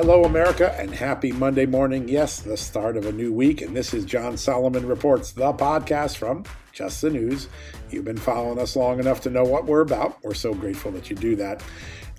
Hello, 0.00 0.22
America, 0.22 0.72
and 0.78 0.94
happy 0.94 1.32
Monday 1.32 1.66
morning. 1.66 2.08
Yes, 2.08 2.38
the 2.38 2.56
start 2.56 2.96
of 2.96 3.04
a 3.04 3.10
new 3.10 3.32
week. 3.32 3.62
And 3.62 3.76
this 3.76 3.92
is 3.92 4.04
John 4.04 4.36
Solomon 4.36 4.86
Reports, 4.86 5.32
the 5.32 5.52
podcast 5.52 6.18
from 6.18 6.44
Just 6.72 7.02
the 7.02 7.10
News. 7.10 7.48
You've 7.90 8.04
been 8.04 8.16
following 8.16 8.60
us 8.60 8.76
long 8.76 9.00
enough 9.00 9.22
to 9.22 9.30
know 9.30 9.42
what 9.42 9.64
we're 9.66 9.80
about. 9.80 10.22
We're 10.22 10.34
so 10.34 10.54
grateful 10.54 10.92
that 10.92 11.10
you 11.10 11.16
do 11.16 11.34
that. 11.34 11.64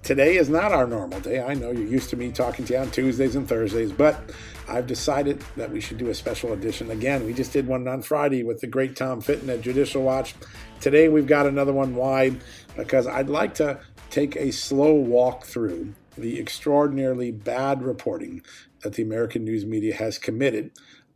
Today 0.04 0.36
is 0.36 0.50
not 0.50 0.74
our 0.74 0.88
normal 0.88 1.22
day. 1.22 1.42
I 1.42 1.54
know 1.54 1.72
you're 1.72 1.88
used 1.88 2.10
to 2.10 2.18
me 2.18 2.34
talking 2.34 2.66
to 2.66 2.74
you 2.74 2.80
on 2.80 2.92
Tuesdays 2.92 3.38
and 3.38 3.48
Thursdays, 3.48 3.94
but 3.94 4.30
I've 4.68 4.86
decided 4.86 5.42
that 5.56 5.72
we 5.72 5.80
should 5.80 6.00
do 6.00 6.10
a 6.10 6.14
special 6.14 6.52
edition. 6.52 6.92
Again, 6.92 7.26
we 7.26 7.32
just 7.32 7.54
did 7.54 7.66
one 7.66 7.88
on 7.88 8.02
Friday 8.02 8.44
with 8.44 8.60
the 8.60 8.68
great 8.68 8.98
Tom 8.98 9.22
Fitton 9.22 9.50
at 9.50 9.62
Judicial 9.62 10.04
Watch. 10.04 10.36
Today 10.82 11.08
we've 11.08 11.28
got 11.28 11.48
another 11.48 11.72
one 11.72 11.96
Why? 11.96 12.36
because 12.76 13.08
I'd 13.08 13.30
like 13.30 13.54
to 13.54 13.80
take 14.10 14.36
a 14.36 14.52
slow 14.52 14.96
walk 14.96 15.46
through 15.46 15.94
the 16.22 16.40
extraordinarily 16.40 17.32
bad 17.32 17.84
reporting 17.84 18.42
that 18.82 18.94
the 18.94 19.04
American 19.04 19.44
news 19.44 19.66
media 19.66 19.96
has 19.96 20.18
committed 20.18 20.72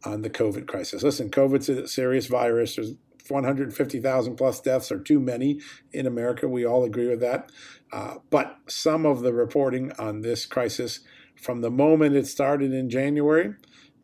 on 0.06 0.22
the 0.22 0.30
COVID 0.30 0.68
crisis. 0.68 1.04
Listen, 1.04 1.30
COVID's 1.30 1.70
a 1.70 1.88
serious 1.88 2.28
virus. 2.28 2.76
There's 2.76 2.96
150,000 3.30 4.36
plus 4.36 4.60
deaths 4.60 4.92
are 4.92 5.00
too 5.00 5.20
many 5.20 5.62
in 5.92 6.06
America. 6.06 6.48
We 6.48 6.66
all 6.66 6.84
agree 6.84 7.08
with 7.08 7.22
that. 7.22 7.52
Uh, 7.92 8.16
but 8.30 8.58
some 8.68 9.06
of 9.06 9.22
the 9.22 9.34
reporting 9.34 9.92
on 9.94 10.22
this 10.22 10.46
crisis 10.46 11.02
from 11.36 11.62
the 11.62 11.72
moment 11.72 12.16
it 12.16 12.28
started 12.28 12.74
in 12.74 12.90
January 12.90 13.54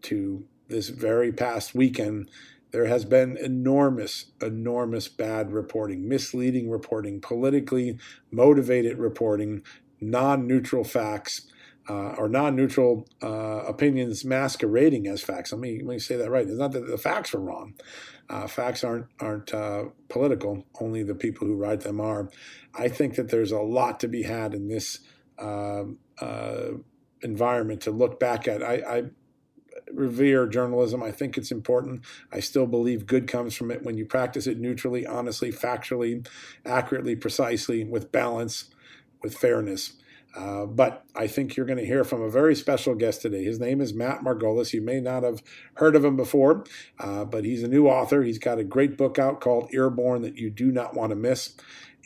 to 0.04 0.46
this 0.68 0.90
very 0.90 1.32
past 1.32 1.76
weekend, 1.76 2.30
there 2.72 2.86
has 2.86 3.04
been 3.04 3.36
enormous, 3.38 4.28
enormous 4.42 5.08
bad 5.08 5.52
reporting, 5.52 6.08
misleading 6.08 6.70
reporting, 6.70 7.20
politically 7.20 7.98
motivated 8.32 9.00
reporting 9.00 9.64
non 10.02 10.48
neutral 10.48 10.84
facts 10.84 11.48
uh, 11.90 12.14
or 12.18 12.30
non 12.30 12.56
neutral 12.56 13.08
uh, 13.24 13.64
opinions 13.68 14.24
masquerading 14.24 15.08
as 15.08 15.22
facts. 15.22 15.52
Let 15.52 15.60
me, 15.60 15.80
let 15.80 15.94
me 15.94 16.00
say 16.00 16.16
that 16.18 16.30
right. 16.30 16.48
It's 16.48 16.60
not 16.60 16.72
that 16.74 16.88
the 16.88 16.98
facts 16.98 17.34
are 17.34 17.40
wrong. 17.40 17.74
Uh, 18.30 18.46
facts 18.48 18.84
aren't 18.84 19.08
aren't 19.20 19.54
uh, 19.54 19.86
political. 20.08 20.66
Only 20.80 21.04
the 21.04 21.16
people 21.16 21.48
who 21.48 21.56
write 21.56 21.82
them 21.82 22.00
are. 22.00 22.30
I 22.76 22.88
think 22.88 23.16
that 23.16 23.30
there's 23.30 23.52
a 23.52 23.60
lot 23.60 24.00
to 24.02 24.08
be 24.08 24.24
had 24.24 24.54
in 24.54 24.68
this 24.68 25.00
um, 25.40 25.98
uh, 26.22 26.74
environment 27.22 27.82
to 27.82 27.92
look 27.92 28.20
back 28.20 28.48
at. 28.48 28.62
I, 28.62 28.76
I 28.76 29.04
revere 29.92 30.46
journalism. 30.46 31.02
I 31.02 31.12
think 31.12 31.38
it's 31.38 31.52
important. 31.52 32.02
I 32.32 32.40
still 32.40 32.68
believe 32.68 33.08
good 33.08 33.28
comes 33.28 33.56
from 33.56 33.72
it 33.72 33.84
when 33.84 33.98
you 33.98 34.06
practice 34.06 34.46
it 34.46 34.60
neutrally, 34.60 35.08
honestly, 35.08 35.52
factually, 35.52 36.28
accurately, 36.66 37.16
precisely, 37.16 37.84
with 37.84 38.12
balance 38.12 38.66
with 39.22 39.38
fairness. 39.38 39.94
Uh, 40.36 40.66
but 40.66 41.06
I 41.16 41.28
think 41.28 41.56
you're 41.56 41.66
going 41.66 41.80
to 41.80 41.86
hear 41.86 42.04
from 42.04 42.22
a 42.22 42.30
very 42.30 42.56
special 42.56 42.94
guest 42.94 43.22
today. 43.22 43.44
His 43.44 43.60
name 43.60 43.82
is 43.82 43.94
Matt 43.94 44.22
Margolis. 44.22 44.74
You 44.74 44.82
may 44.82 45.00
not 45.00 45.24
have 45.24 45.42
heard 45.76 45.96
of 45.96 46.06
him 46.06 46.16
before, 46.16 46.66
uh, 47.00 47.26
but 47.26 47.46
he's 47.46 47.64
a 47.64 47.68
new 47.68 47.88
author. 47.88 48.22
He's 48.22 48.38
got 48.38 48.60
a 48.60 48.64
great 48.64 48.96
book 48.96 49.18
out 49.18 49.42
called 49.42 49.70
Airborne 49.74 50.22
that 50.22 50.38
you 50.38 50.52
do 50.52 50.72
not 50.72 50.94
want 50.94 51.10
to 51.10 51.16
miss. 51.16 51.56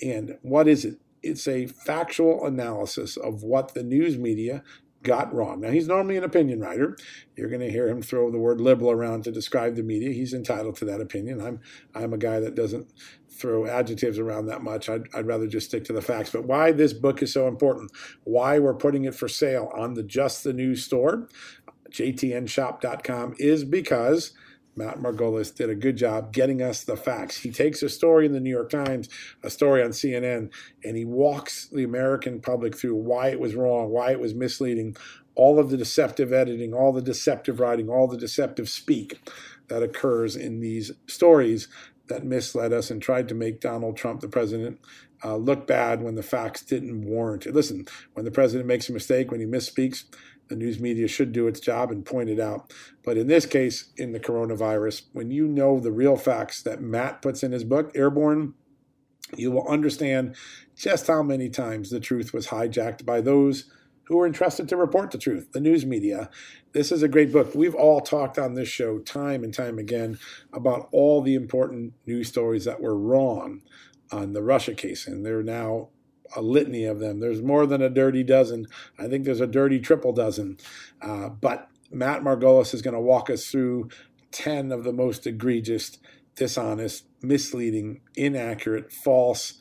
And 0.01 0.37
what 0.41 0.67
is 0.67 0.85
it? 0.85 0.99
It's 1.21 1.47
a 1.47 1.67
factual 1.67 2.45
analysis 2.45 3.17
of 3.17 3.43
what 3.43 3.73
the 3.73 3.83
news 3.83 4.17
media 4.17 4.63
got 5.03 5.33
wrong. 5.33 5.61
Now, 5.61 5.69
he's 5.69 5.87
normally 5.87 6.17
an 6.17 6.23
opinion 6.23 6.59
writer. 6.59 6.97
You're 7.35 7.49
going 7.49 7.61
to 7.61 7.69
hear 7.69 7.87
him 7.87 8.01
throw 8.01 8.31
the 8.31 8.39
word 8.39 8.61
liberal 8.61 8.91
around 8.91 9.23
to 9.25 9.31
describe 9.31 9.75
the 9.75 9.83
media. 9.83 10.11
He's 10.11 10.33
entitled 10.33 10.77
to 10.77 10.85
that 10.85 11.01
opinion. 11.01 11.41
I'm 11.41 11.59
I'm 11.93 12.13
a 12.13 12.17
guy 12.17 12.39
that 12.39 12.55
doesn't 12.55 12.91
throw 13.29 13.65
adjectives 13.65 14.19
around 14.19 14.45
that 14.45 14.61
much. 14.61 14.89
I'd, 14.89 15.03
I'd 15.13 15.27
rather 15.27 15.47
just 15.47 15.67
stick 15.67 15.83
to 15.85 15.93
the 15.93 16.01
facts. 16.01 16.29
But 16.29 16.45
why 16.45 16.71
this 16.71 16.93
book 16.93 17.21
is 17.21 17.33
so 17.33 17.47
important, 17.47 17.91
why 18.23 18.59
we're 18.59 18.73
putting 18.73 19.05
it 19.05 19.15
for 19.15 19.27
sale 19.27 19.71
on 19.75 19.95
the 19.95 20.03
Just 20.03 20.43
the 20.43 20.53
News 20.53 20.83
store, 20.83 21.27
jtnshop.com, 21.91 23.35
is 23.39 23.63
because 23.63 24.33
Matt 24.75 24.99
Margolis 24.99 25.53
did 25.53 25.69
a 25.69 25.75
good 25.75 25.97
job 25.97 26.33
getting 26.33 26.61
us 26.61 26.83
the 26.83 26.97
facts. 26.97 27.37
He 27.37 27.51
takes 27.51 27.83
a 27.83 27.89
story 27.89 28.25
in 28.25 28.33
the 28.33 28.39
New 28.39 28.49
York 28.49 28.69
Times, 28.69 29.09
a 29.43 29.49
story 29.49 29.83
on 29.83 29.91
CNN, 29.91 30.51
and 30.83 30.97
he 30.97 31.05
walks 31.05 31.67
the 31.67 31.83
American 31.83 32.39
public 32.41 32.75
through 32.77 32.95
why 32.95 33.29
it 33.29 33.39
was 33.39 33.55
wrong, 33.55 33.89
why 33.89 34.11
it 34.11 34.19
was 34.19 34.33
misleading, 34.33 34.95
all 35.35 35.59
of 35.59 35.69
the 35.69 35.77
deceptive 35.77 36.31
editing, 36.31 36.73
all 36.73 36.91
the 36.91 37.01
deceptive 37.01 37.59
writing, 37.59 37.89
all 37.89 38.07
the 38.07 38.17
deceptive 38.17 38.69
speak 38.69 39.19
that 39.67 39.83
occurs 39.83 40.35
in 40.35 40.59
these 40.59 40.91
stories 41.07 41.67
that 42.07 42.25
misled 42.25 42.73
us 42.73 42.91
and 42.91 43.01
tried 43.01 43.27
to 43.29 43.35
make 43.35 43.61
Donald 43.61 43.95
Trump, 43.95 44.21
the 44.21 44.27
president, 44.27 44.79
uh, 45.23 45.35
look 45.37 45.65
bad 45.65 46.01
when 46.01 46.15
the 46.15 46.23
facts 46.23 46.61
didn't 46.61 47.05
warrant 47.05 47.45
it. 47.45 47.53
Listen, 47.53 47.87
when 48.13 48.25
the 48.25 48.31
president 48.31 48.67
makes 48.67 48.89
a 48.89 48.93
mistake, 48.93 49.31
when 49.31 49.39
he 49.39 49.45
misspeaks, 49.45 50.03
the 50.49 50.55
news 50.55 50.79
media 50.79 51.07
should 51.07 51.31
do 51.31 51.47
its 51.47 51.59
job 51.59 51.91
and 51.91 52.05
point 52.05 52.29
it 52.29 52.39
out. 52.39 52.73
But 53.03 53.17
in 53.17 53.27
this 53.27 53.45
case, 53.45 53.91
in 53.97 54.11
the 54.11 54.19
coronavirus, 54.19 55.03
when 55.13 55.31
you 55.31 55.47
know 55.47 55.79
the 55.79 55.91
real 55.91 56.15
facts 56.15 56.61
that 56.63 56.81
Matt 56.81 57.21
puts 57.21 57.43
in 57.43 57.51
his 57.51 57.63
book, 57.63 57.91
Airborne, 57.95 58.53
you 59.35 59.51
will 59.51 59.67
understand 59.67 60.35
just 60.75 61.07
how 61.07 61.23
many 61.23 61.49
times 61.49 61.89
the 61.89 61.99
truth 61.99 62.33
was 62.33 62.47
hijacked 62.47 63.05
by 63.05 63.21
those 63.21 63.71
who 64.05 64.19
are 64.19 64.27
entrusted 64.27 64.67
to 64.67 64.77
report 64.77 65.11
the 65.11 65.17
truth, 65.17 65.51
the 65.53 65.61
news 65.61 65.85
media. 65.85 66.29
This 66.73 66.91
is 66.91 67.03
a 67.03 67.07
great 67.07 67.31
book. 67.31 67.55
We've 67.55 67.75
all 67.75 68.01
talked 68.01 68.37
on 68.37 68.53
this 68.53 68.67
show 68.67 68.99
time 68.99 69.43
and 69.43 69.53
time 69.53 69.79
again 69.79 70.19
about 70.51 70.89
all 70.91 71.21
the 71.21 71.35
important 71.35 71.93
news 72.05 72.27
stories 72.27 72.65
that 72.65 72.81
were 72.81 72.97
wrong 72.97 73.61
on 74.11 74.33
the 74.33 74.43
Russia 74.43 74.73
case, 74.73 75.07
and 75.07 75.25
there 75.25 75.39
are 75.39 75.43
now 75.43 75.89
a 76.35 76.41
litany 76.41 76.85
of 76.85 76.99
them. 76.99 77.19
There's 77.19 77.41
more 77.41 77.65
than 77.65 77.81
a 77.81 77.89
dirty 77.89 78.23
dozen. 78.23 78.67
I 78.97 79.07
think 79.07 79.25
there's 79.25 79.41
a 79.41 79.47
dirty 79.47 79.79
triple 79.79 80.13
dozen. 80.13 80.57
Uh, 81.01 81.29
but 81.29 81.69
Matt 81.91 82.21
Margolis 82.21 82.73
is 82.73 82.81
going 82.81 82.95
to 82.95 82.99
walk 82.99 83.29
us 83.29 83.47
through 83.47 83.89
10 84.31 84.71
of 84.71 84.83
the 84.83 84.93
most 84.93 85.27
egregious, 85.27 85.97
dishonest, 86.35 87.05
misleading, 87.21 88.01
inaccurate, 88.15 88.91
false, 88.91 89.59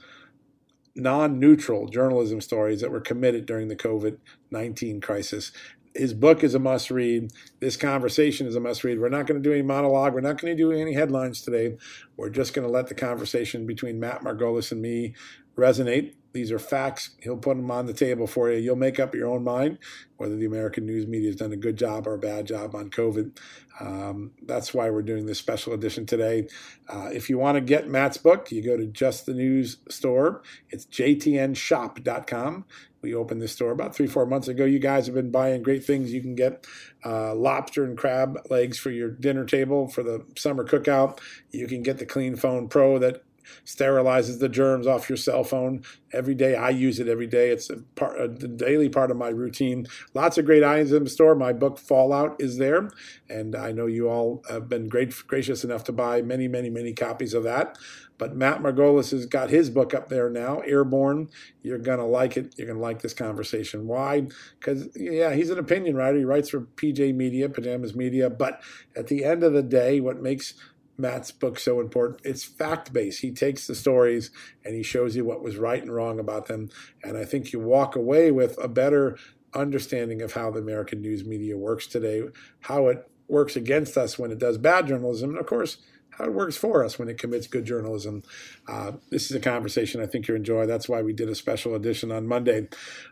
non 0.95 1.39
neutral 1.39 1.89
journalism 1.89 2.41
stories 2.41 2.81
that 2.81 2.91
were 2.91 3.01
committed 3.01 3.47
during 3.47 3.69
the 3.69 3.77
COVID 3.77 4.19
19 4.51 5.01
crisis. 5.01 5.53
His 5.95 6.15
book 6.15 6.43
is 6.43 6.55
a 6.55 6.59
must 6.59 6.91
read. 6.91 7.33
This 7.61 7.77
conversation 7.77 8.47
is 8.47 8.57
a 8.57 8.61
must 8.61 8.83
read. 8.83 8.99
We're 8.99 9.11
not 9.11 9.27
going 9.27 9.43
to 9.43 9.47
do 9.47 9.53
any 9.53 9.63
monologue. 9.63 10.15
We're 10.15 10.21
not 10.21 10.41
going 10.41 10.57
to 10.57 10.63
do 10.63 10.73
any 10.73 10.95
headlines 10.95 11.43
today. 11.43 11.77
We're 12.17 12.31
just 12.31 12.55
going 12.55 12.67
to 12.67 12.73
let 12.73 12.87
the 12.87 12.95
conversation 12.95 13.67
between 13.67 14.01
Matt 14.01 14.23
Margolis 14.23 14.73
and 14.73 14.81
me 14.81 15.15
resonate. 15.55 16.15
These 16.33 16.51
are 16.53 16.59
facts. 16.59 17.11
He'll 17.21 17.37
put 17.37 17.57
them 17.57 17.71
on 17.71 17.87
the 17.87 17.93
table 17.93 18.27
for 18.27 18.51
you. 18.51 18.59
You'll 18.59 18.77
make 18.77 18.99
up 18.99 19.15
your 19.15 19.29
own 19.29 19.45
mind 19.45 19.79
whether 20.17 20.37
the 20.37 20.47
American 20.47 20.87
news 20.87 21.07
media 21.07 21.29
has 21.29 21.37
done 21.37 21.53
a 21.53 21.57
good 21.57 21.77
job 21.77 22.07
or 22.07 22.15
a 22.15 22.19
bad 22.19 22.47
job 22.47 22.75
on 22.75 22.91
COVID. 22.91 23.37
Um, 23.81 24.31
that's 24.43 24.73
why 24.73 24.89
we're 24.89 25.03
doing 25.03 25.27
this 25.27 25.39
special 25.39 25.73
edition 25.73 26.07
today. 26.07 26.47
Uh, 26.89 27.11
if 27.13 27.29
you 27.29 27.39
want 27.39 27.57
to 27.57 27.61
get 27.61 27.89
Matt's 27.89 28.19
book, 28.19 28.53
you 28.53 28.63
go 28.63 28.77
to 28.77 28.87
Just 28.87 29.27
the 29.27 29.35
News 29.35 29.79
store. 29.89 30.43
It's 30.71 30.87
jtnshop.com. 30.87 32.65
We 33.03 33.15
opened 33.15 33.43
this 33.43 33.53
store 33.53 33.73
about 33.73 33.97
three, 33.97 34.07
four 34.07 34.27
months 34.27 34.47
ago. 34.47 34.65
You 34.65 34.79
guys 34.79 35.07
have 35.07 35.17
been 35.17 35.33
buying 35.33 35.63
great 35.63 35.85
things. 35.85 36.13
You 36.13 36.21
can 36.21 36.37
get 36.37 36.67
uh, 37.05 37.35
lobster 37.35 37.85
and 37.85 37.99
crab 37.99 38.39
legs 38.49 38.79
for 38.79 38.91
your 38.91 39.11
dinner 39.11 39.45
table 39.45 39.89
for 39.89 40.05
the 40.05 40.25
summer 40.37 40.65
cookout. 40.65 41.19
You 41.51 41.67
can 41.67 41.83
get 41.83 41.99
the 41.99 42.07
Clean 42.07 42.37
Phone 42.37 42.69
Pro 42.69 43.01
that 43.01 43.25
sterilizes 43.65 44.39
the 44.41 44.49
germs 44.49 44.87
off 44.87 45.09
your 45.09 45.17
cell 45.17 45.45
phone 45.45 45.83
every 46.13 46.35
day. 46.35 46.55
I 46.55 46.71
use 46.71 47.01
it 47.01 47.09
every 47.09 47.27
day. 47.27 47.51
It's 47.51 47.71
a, 47.71 47.77
part, 47.95 48.19
uh, 48.19 48.25
a 48.25 48.29
daily 48.29 48.89
part 48.89 49.11
of 49.11 49.17
my 49.17 49.29
routine. 49.29 49.87
Lots 50.15 50.39
of 50.39 50.45
great 50.45 50.65
items 50.65 50.93
in 50.93 51.05
the 51.05 51.11
store. 51.11 51.35
My 51.35 51.53
book 51.53 51.79
Fallout 51.79 52.37
is 52.39 52.59
there, 52.59 52.91
and 53.29 53.55
I 53.57 53.73
know 53.73 53.87
you 53.87 54.09
all 54.09 54.43
have 54.49 54.69
been 54.69 54.89
great, 54.89 55.15
gracious 55.27 55.65
enough 55.65 55.85
to 55.85 55.93
buy 55.93 56.23
many, 56.23 56.49
many, 56.49 56.71
many 56.71 56.93
copies 56.93 57.35
of 57.35 57.45
that. 57.45 57.79
But 58.23 58.37
Matt 58.37 58.63
Margolis 58.63 59.11
has 59.11 59.27
got 59.27 59.51
his 59.51 59.69
book 59.69 59.95
up 59.95 60.09
there 60.09 60.31
now, 60.31 60.61
Airborne. 60.61 61.29
You're 61.63 61.79
to 61.79 62.05
like 62.05 62.37
it. 62.37 62.55
You're 62.57 62.73
to 62.73 62.79
like 62.79 63.03
this 63.03 63.15
conversation. 63.15 63.89
Why? 63.89 64.29
Because, 64.61 64.89
yeah, 64.95 65.33
he's 65.35 65.51
an 65.51 65.59
opinion 65.59 65.97
writer. 65.97 66.19
He 66.19 66.25
writes 66.25 66.51
for 66.51 66.61
PJ 66.61 67.17
Media, 67.17 67.49
Pajamas 67.49 67.97
Media. 67.97 68.31
But 68.31 68.63
at 68.95 69.09
the 69.09 69.25
end 69.25 69.43
of 69.43 69.55
the 69.55 69.63
day, 69.63 69.99
what 69.99 70.23
makes 70.23 70.55
Matt's 70.99 71.33
book 71.33 71.59
so 71.59 71.81
important. 71.81 72.21
It's 72.25 72.45
fact 72.45 72.93
based. 72.93 73.21
He 73.21 73.33
takes 73.33 73.67
the 73.67 73.75
stories 73.75 74.31
and 74.65 74.75
he 74.75 74.83
shows 74.83 75.17
you 75.17 75.25
what 75.25 75.43
was 75.43 75.57
right 75.57 75.83
and 75.83 75.95
wrong 75.95 76.19
about 76.19 76.47
them. 76.47 76.71
And 77.03 77.17
I 77.17 77.25
think 77.25 77.53
you 77.53 77.61
walk 77.61 77.97
away 77.97 78.31
with 78.31 78.63
a 78.63 78.69
better 78.69 79.17
understanding 79.55 80.23
of 80.23 80.33
how 80.33 80.51
the 80.51 80.61
American 80.61 81.01
news 81.01 81.25
media 81.25 81.57
works 81.57 81.87
today, 81.87 82.23
how 82.61 82.89
it 82.89 83.09
works 83.29 83.57
against 83.57 83.97
us 83.97 84.19
when 84.19 84.31
it 84.31 84.39
does 84.39 84.59
bad 84.59 84.87
journalism, 84.87 85.31
and 85.31 85.39
of 85.39 85.47
course, 85.47 85.79
how 86.11 86.25
it 86.25 86.33
works 86.33 86.57
for 86.57 86.85
us 86.85 86.99
when 86.99 87.09
it 87.09 87.19
commits 87.19 87.47
good 87.47 87.65
journalism. 87.65 88.23
Uh, 88.69 88.93
this 89.11 89.31
is 89.31 89.37
a 89.37 89.41
conversation 89.41 90.01
I 90.01 90.07
think 90.07 90.29
you 90.29 90.35
enjoy. 90.35 90.67
That's 90.67 90.89
why 90.89 91.01
we 91.01 91.13
did 91.13 91.29
a 91.29 91.35
special 91.35 91.75
edition 91.75 92.13
on 92.13 92.27
Monday. 92.27 92.69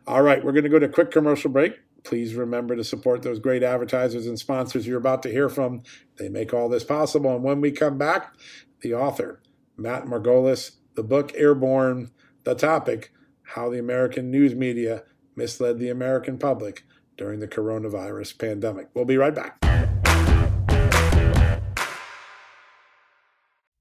All 0.07 0.23
right, 0.23 0.45
we're 0.45 0.53
going 0.53 0.65
to 0.65 0.71
go 0.71 0.79
to 0.79 0.87
a 0.87 0.91
quick 0.91 1.11
commercial 1.11 1.51
break. 1.51 1.81
Please 2.05 2.35
remember 2.35 2.77
to 2.77 2.85
support 2.85 3.23
those 3.23 3.39
great 3.39 3.63
advertisers 3.63 4.27
and 4.27 4.39
sponsors 4.39 4.87
you're 4.87 4.99
about 4.99 5.23
to 5.25 5.31
hear 5.31 5.49
from. 5.49 5.83
They 6.17 6.29
make 6.29 6.55
all 6.55 6.69
this 6.69 6.85
possible. 6.85 7.35
And 7.35 7.45
when 7.45 7.61
we 7.61 7.71
come 7.71 7.99
back, 7.99 8.35
the 8.81 8.95
author, 8.95 9.43
Matt 9.77 10.05
Margolis, 10.07 10.73
the 10.95 11.03
book 11.03 11.33
Airborne, 11.35 12.11
the 12.45 12.55
topic, 12.55 13.13
How 13.43 13.71
the 13.71 13.79
American 13.79 14.31
News 14.31 14.55
Media 14.55 15.05
Misled 15.37 15.79
the 15.79 15.89
American 15.89 16.39
Public 16.39 16.85
During 17.17 17.41
the 17.41 17.49
Coronavirus 17.49 18.39
Pandemic. 18.39 18.89
We'll 18.95 19.05
be 19.05 19.17
right 19.17 19.35
back. 19.35 19.59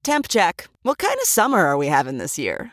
Temp 0.02 0.28
check. 0.28 0.68
What 0.82 0.98
kind 0.98 1.16
of 1.20 1.26
summer 1.26 1.58
are 1.66 1.76
we 1.76 1.88
having 1.88 2.18
this 2.18 2.38
year? 2.38 2.72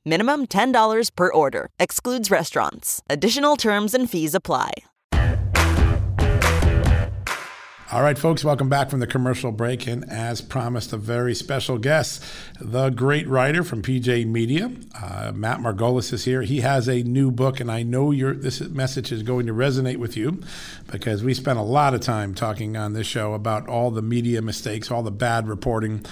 Minimum 0.03 0.47
$10 0.47 1.15
per 1.15 1.31
order. 1.31 1.69
Excludes 1.79 2.31
restaurants. 2.31 3.03
Additional 3.07 3.55
terms 3.55 3.93
and 3.93 4.09
fees 4.09 4.33
apply. 4.33 4.71
All 7.93 8.01
right, 8.01 8.17
folks, 8.17 8.45
welcome 8.45 8.69
back 8.69 8.89
from 8.89 9.01
the 9.01 9.05
commercial 9.05 9.51
break. 9.51 9.85
And 9.85 10.09
as 10.09 10.39
promised, 10.39 10.93
a 10.93 10.97
very 10.97 11.35
special 11.35 11.77
guest, 11.77 12.23
the 12.57 12.89
great 12.89 13.27
writer 13.27 13.65
from 13.65 13.81
PJ 13.81 14.25
Media, 14.27 14.71
uh, 14.95 15.33
Matt 15.35 15.59
Margolis 15.59 16.13
is 16.13 16.23
here. 16.23 16.41
He 16.41 16.61
has 16.61 16.87
a 16.87 17.03
new 17.03 17.31
book, 17.31 17.59
and 17.59 17.69
I 17.69 17.83
know 17.83 18.11
your 18.11 18.33
this 18.33 18.61
message 18.61 19.11
is 19.11 19.23
going 19.23 19.45
to 19.47 19.53
resonate 19.53 19.97
with 19.97 20.15
you 20.15 20.39
because 20.89 21.21
we 21.21 21.33
spent 21.33 21.59
a 21.59 21.63
lot 21.63 21.93
of 21.93 21.99
time 21.99 22.33
talking 22.33 22.77
on 22.77 22.93
this 22.93 23.07
show 23.07 23.33
about 23.33 23.67
all 23.67 23.91
the 23.91 24.01
media 24.01 24.41
mistakes, 24.41 24.89
all 24.89 25.03
the 25.03 25.11
bad 25.11 25.49
reporting, 25.49 26.05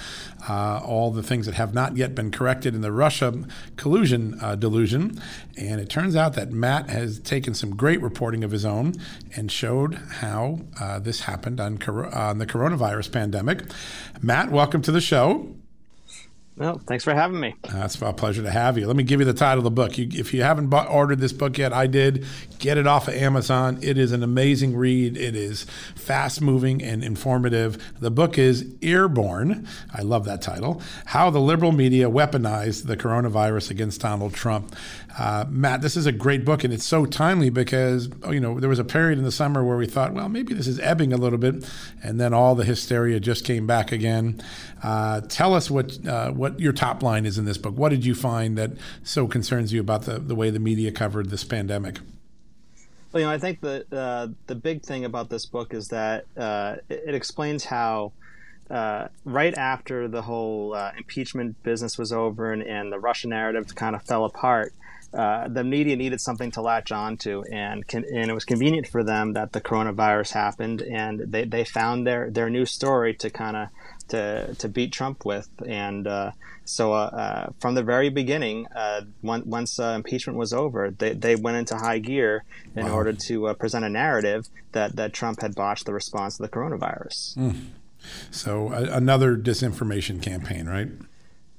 uh, 0.48 0.80
all 0.84 1.10
the 1.10 1.22
things 1.22 1.46
that 1.46 1.54
have 1.54 1.74
not 1.74 1.96
yet 1.96 2.14
been 2.14 2.30
corrected 2.30 2.74
in 2.74 2.80
the 2.80 2.92
Russia 2.92 3.44
collusion 3.76 4.38
uh, 4.40 4.56
delusion. 4.56 5.20
And 5.56 5.80
it 5.80 5.88
turns 5.88 6.16
out 6.16 6.34
that 6.34 6.50
Matt 6.50 6.90
has 6.90 7.18
taken 7.18 7.54
some 7.54 7.76
great 7.76 8.00
reporting 8.00 8.44
of 8.44 8.50
his 8.50 8.64
own 8.64 8.94
and 9.36 9.50
showed 9.50 9.94
how 9.94 10.60
uh, 10.80 10.98
this 10.98 11.22
happened 11.22 11.60
on, 11.60 11.82
on 12.12 12.38
the 12.38 12.46
coronavirus 12.46 13.12
pandemic. 13.12 13.62
Matt, 14.22 14.50
welcome 14.50 14.82
to 14.82 14.92
the 14.92 15.00
show. 15.00 15.59
Well, 16.60 16.78
thanks 16.86 17.04
for 17.04 17.14
having 17.14 17.40
me. 17.40 17.54
It's 17.64 18.02
a 18.02 18.12
pleasure 18.12 18.42
to 18.42 18.50
have 18.50 18.76
you. 18.76 18.86
Let 18.86 18.94
me 18.94 19.02
give 19.02 19.18
you 19.18 19.24
the 19.24 19.32
title 19.32 19.60
of 19.60 19.64
the 19.64 19.70
book. 19.70 19.96
You, 19.96 20.08
if 20.12 20.34
you 20.34 20.42
haven't 20.42 20.66
bought, 20.66 20.90
ordered 20.90 21.18
this 21.18 21.32
book 21.32 21.56
yet, 21.56 21.72
I 21.72 21.86
did. 21.86 22.26
Get 22.58 22.76
it 22.76 22.86
off 22.86 23.08
of 23.08 23.14
Amazon. 23.14 23.78
It 23.80 23.96
is 23.96 24.12
an 24.12 24.22
amazing 24.22 24.76
read. 24.76 25.16
It 25.16 25.34
is 25.34 25.64
fast 25.94 26.42
moving 26.42 26.82
and 26.82 27.02
informative. 27.02 27.82
The 27.98 28.10
book 28.10 28.36
is 28.36 28.74
Airborne. 28.82 29.66
I 29.94 30.02
love 30.02 30.26
that 30.26 30.42
title. 30.42 30.82
How 31.06 31.30
the 31.30 31.40
liberal 31.40 31.72
media 31.72 32.10
weaponized 32.10 32.86
the 32.86 32.96
coronavirus 32.96 33.70
against 33.70 34.02
Donald 34.02 34.34
Trump. 34.34 34.76
Uh, 35.18 35.46
Matt, 35.48 35.80
this 35.80 35.96
is 35.96 36.06
a 36.06 36.12
great 36.12 36.44
book, 36.44 36.62
and 36.62 36.72
it's 36.72 36.84
so 36.84 37.04
timely 37.04 37.50
because 37.50 38.08
oh, 38.22 38.30
you 38.30 38.40
know 38.40 38.60
there 38.60 38.68
was 38.68 38.78
a 38.78 38.84
period 38.84 39.18
in 39.18 39.24
the 39.24 39.32
summer 39.32 39.64
where 39.64 39.76
we 39.76 39.86
thought, 39.86 40.12
well, 40.12 40.28
maybe 40.28 40.54
this 40.54 40.66
is 40.66 40.78
ebbing 40.80 41.12
a 41.12 41.16
little 41.16 41.38
bit, 41.38 41.68
and 42.02 42.20
then 42.20 42.32
all 42.32 42.54
the 42.54 42.64
hysteria 42.64 43.18
just 43.18 43.44
came 43.44 43.66
back 43.66 43.92
again. 43.92 44.40
Uh, 44.82 45.20
tell 45.22 45.54
us 45.54 45.70
what 45.70 46.06
uh, 46.06 46.30
what 46.30 46.49
your 46.58 46.72
top 46.72 47.02
line 47.02 47.26
is 47.26 47.38
in 47.38 47.44
this 47.44 47.58
book. 47.58 47.76
What 47.76 47.90
did 47.90 48.04
you 48.04 48.14
find 48.14 48.56
that 48.58 48.72
so 49.02 49.26
concerns 49.26 49.72
you 49.72 49.80
about 49.80 50.02
the 50.02 50.18
the 50.18 50.34
way 50.34 50.50
the 50.50 50.58
media 50.58 50.92
covered 50.92 51.30
this 51.30 51.44
pandemic? 51.44 51.98
Well, 53.12 53.20
you 53.20 53.26
know, 53.26 53.32
I 53.32 53.38
think 53.38 53.60
the 53.60 53.84
uh, 53.92 54.28
the 54.46 54.54
big 54.54 54.82
thing 54.82 55.04
about 55.04 55.30
this 55.30 55.46
book 55.46 55.74
is 55.74 55.88
that 55.88 56.26
uh, 56.36 56.76
it, 56.88 57.14
explains 57.14 57.64
how. 57.64 58.12
Uh, 58.70 59.08
right 59.24 59.54
after 59.54 60.06
the 60.06 60.22
whole 60.22 60.76
impeachment 60.96 61.60
business 61.64 61.98
was 61.98 62.12
over 62.12 62.52
and, 62.52 62.62
and 62.62 62.92
the 62.92 63.00
Russian 63.00 63.30
narrative 63.30 63.74
kind 63.74 63.96
of 63.96 64.02
fell 64.04 64.24
apart, 64.24 64.72
uh, 65.12 65.48
the 65.48 65.64
media 65.64 65.96
needed 65.96 66.20
something 66.20 66.50
to 66.52 66.60
latch 66.60 66.92
on 66.92 67.16
to, 67.16 67.42
and, 67.50 67.86
can, 67.86 68.04
and 68.04 68.30
it 68.30 68.34
was 68.34 68.44
convenient 68.44 68.86
for 68.86 69.02
them 69.02 69.32
that 69.32 69.52
the 69.52 69.60
coronavirus 69.60 70.32
happened, 70.32 70.82
and 70.82 71.20
they, 71.32 71.44
they 71.44 71.64
found 71.64 72.06
their, 72.06 72.30
their 72.30 72.48
new 72.48 72.64
story 72.64 73.14
to 73.14 73.28
kind 73.28 73.56
of 73.56 73.68
to, 74.08 74.54
to 74.56 74.68
beat 74.68 74.92
Trump 74.92 75.24
with. 75.24 75.48
And 75.66 76.06
uh, 76.06 76.32
so 76.64 76.92
uh, 76.92 76.96
uh 76.96 77.52
from 77.60 77.74
the 77.74 77.82
very 77.82 78.08
beginning, 78.08 78.66
uh, 78.74 79.02
once 79.22 79.78
impeachment 79.78 80.38
was 80.38 80.52
over, 80.52 80.90
they, 80.90 81.12
they 81.12 81.34
went 81.34 81.56
into 81.56 81.76
high 81.76 81.98
gear 81.98 82.44
in 82.76 82.86
wow. 82.86 82.94
order 82.94 83.12
to 83.12 83.52
present 83.54 83.84
a 83.84 83.90
narrative 83.90 84.48
that, 84.72 84.94
that 84.96 85.12
Trump 85.12 85.40
had 85.42 85.54
botched 85.54 85.86
the 85.86 85.92
response 85.92 86.36
to 86.36 86.42
the 86.42 86.48
coronavirus. 86.48 87.36
Mm. 87.36 87.56
So 88.30 88.68
another 88.68 89.36
disinformation 89.36 90.22
campaign, 90.22 90.66
right? 90.66 90.88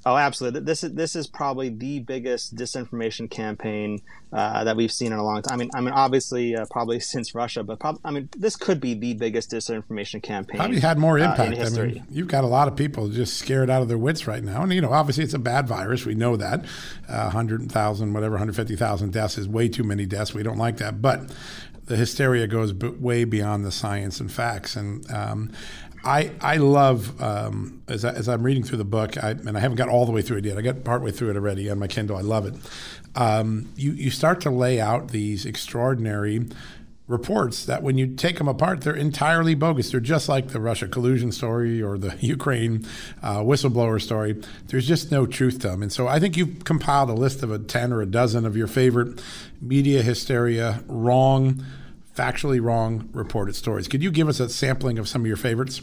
Oh, 0.05 0.17
absolutely. 0.17 0.61
This 0.61 0.83
is 0.83 0.93
this 0.93 1.15
is 1.15 1.27
probably 1.27 1.69
the 1.69 1.99
biggest 1.99 2.55
disinformation 2.55 3.29
campaign 3.29 4.01
uh, 4.33 4.63
that 4.63 4.75
we've 4.75 4.91
seen 4.91 5.11
in 5.11 5.19
a 5.19 5.23
long 5.23 5.43
time. 5.43 5.53
I 5.53 5.57
mean, 5.57 5.69
I 5.75 5.81
mean, 5.81 5.93
obviously, 5.93 6.55
uh, 6.55 6.65
probably 6.71 6.99
since 7.11 7.35
Russia, 7.35 7.63
but 7.63 7.79
I 8.03 8.11
mean, 8.11 8.27
this 8.35 8.55
could 8.55 8.79
be 8.79 8.95
the 8.95 9.13
biggest 9.13 9.51
disinformation 9.51 10.23
campaign. 10.23 10.57
Probably 10.57 10.79
had 10.79 10.97
more 10.97 11.19
impact. 11.19 11.57
Uh, 11.57 11.65
I 11.65 11.69
mean, 11.69 12.03
you've 12.09 12.27
got 12.27 12.43
a 12.43 12.47
lot 12.47 12.67
of 12.67 12.75
people 12.75 13.09
just 13.09 13.37
scared 13.37 13.69
out 13.69 13.83
of 13.83 13.87
their 13.87 13.97
wits 13.97 14.25
right 14.25 14.43
now, 14.43 14.63
and 14.63 14.73
you 14.73 14.81
know, 14.81 14.91
obviously, 14.91 15.23
it's 15.23 15.35
a 15.35 15.39
bad 15.39 15.67
virus. 15.67 16.05
We 16.05 16.15
know 16.15 16.35
that. 16.35 16.65
Uh, 17.07 17.29
hundred 17.29 17.71
thousand, 17.71 18.13
whatever, 18.13 18.37
hundred 18.37 18.55
fifty 18.55 18.75
thousand 18.75 19.13
deaths 19.13 19.37
is 19.37 19.47
way 19.47 19.69
too 19.69 19.83
many 19.83 20.07
deaths. 20.07 20.33
We 20.33 20.41
don't 20.41 20.57
like 20.57 20.77
that, 20.77 21.01
but 21.01 21.29
the 21.85 21.97
hysteria 21.97 22.47
goes 22.47 22.71
b- 22.71 22.87
way 22.87 23.25
beyond 23.25 23.65
the 23.65 23.71
science 23.71 24.19
and 24.19 24.31
facts. 24.31 24.75
And 24.75 25.09
um, 25.11 25.51
I 26.03 26.31
I 26.41 26.57
love 26.57 27.21
um, 27.21 27.83
as, 27.87 28.05
I, 28.05 28.11
as 28.13 28.27
I'm 28.27 28.43
reading 28.43 28.63
through 28.63 28.79
the 28.79 28.85
book, 28.85 29.21
I, 29.23 29.31
and 29.31 29.57
I 29.57 29.59
haven't 29.59 29.77
got 29.77 29.89
all 29.89 30.05
the 30.05 30.11
way 30.11 30.21
through 30.21 30.37
it 30.37 30.45
yet. 30.45 30.57
I 30.57 30.61
got 30.61 30.83
partway 30.83 31.11
through 31.11 31.31
it 31.31 31.35
already 31.35 31.69
on 31.69 31.79
my 31.79 31.87
Kindle. 31.87 32.17
I 32.17 32.21
love 32.21 32.45
it. 32.45 32.55
Um, 33.15 33.69
you 33.75 33.91
you 33.91 34.09
start 34.09 34.41
to 34.41 34.49
lay 34.49 34.79
out 34.79 35.09
these 35.09 35.45
extraordinary 35.45 36.47
reports 37.11 37.65
that 37.65 37.83
when 37.83 37.97
you 37.97 38.07
take 38.07 38.37
them 38.37 38.47
apart, 38.47 38.81
they're 38.81 38.95
entirely 38.95 39.53
bogus. 39.53 39.91
They're 39.91 39.99
just 39.99 40.29
like 40.29 40.47
the 40.49 40.59
Russia 40.59 40.87
collusion 40.87 41.31
story 41.31 41.81
or 41.81 41.97
the 41.97 42.15
Ukraine 42.21 42.87
uh, 43.21 43.39
whistleblower 43.39 44.01
story. 44.01 44.41
There's 44.67 44.87
just 44.87 45.11
no 45.11 45.27
truth 45.27 45.59
to 45.59 45.69
them. 45.69 45.83
And 45.83 45.91
so 45.91 46.07
I 46.07 46.19
think 46.19 46.37
you've 46.37 46.63
compiled 46.63 47.09
a 47.09 47.13
list 47.13 47.43
of 47.43 47.51
a 47.51 47.59
10 47.59 47.91
or 47.91 48.01
a 48.01 48.05
dozen 48.05 48.45
of 48.45 48.55
your 48.55 48.67
favorite 48.67 49.21
media 49.61 50.01
hysteria, 50.01 50.83
wrong 50.87 51.63
factually 52.21 52.61
wrong 52.61 53.09
reported 53.13 53.55
stories. 53.55 53.87
Could 53.87 54.03
you 54.03 54.11
give 54.11 54.27
us 54.27 54.39
a 54.39 54.47
sampling 54.49 54.99
of 54.99 55.07
some 55.07 55.21
of 55.21 55.27
your 55.27 55.37
favorites? 55.37 55.81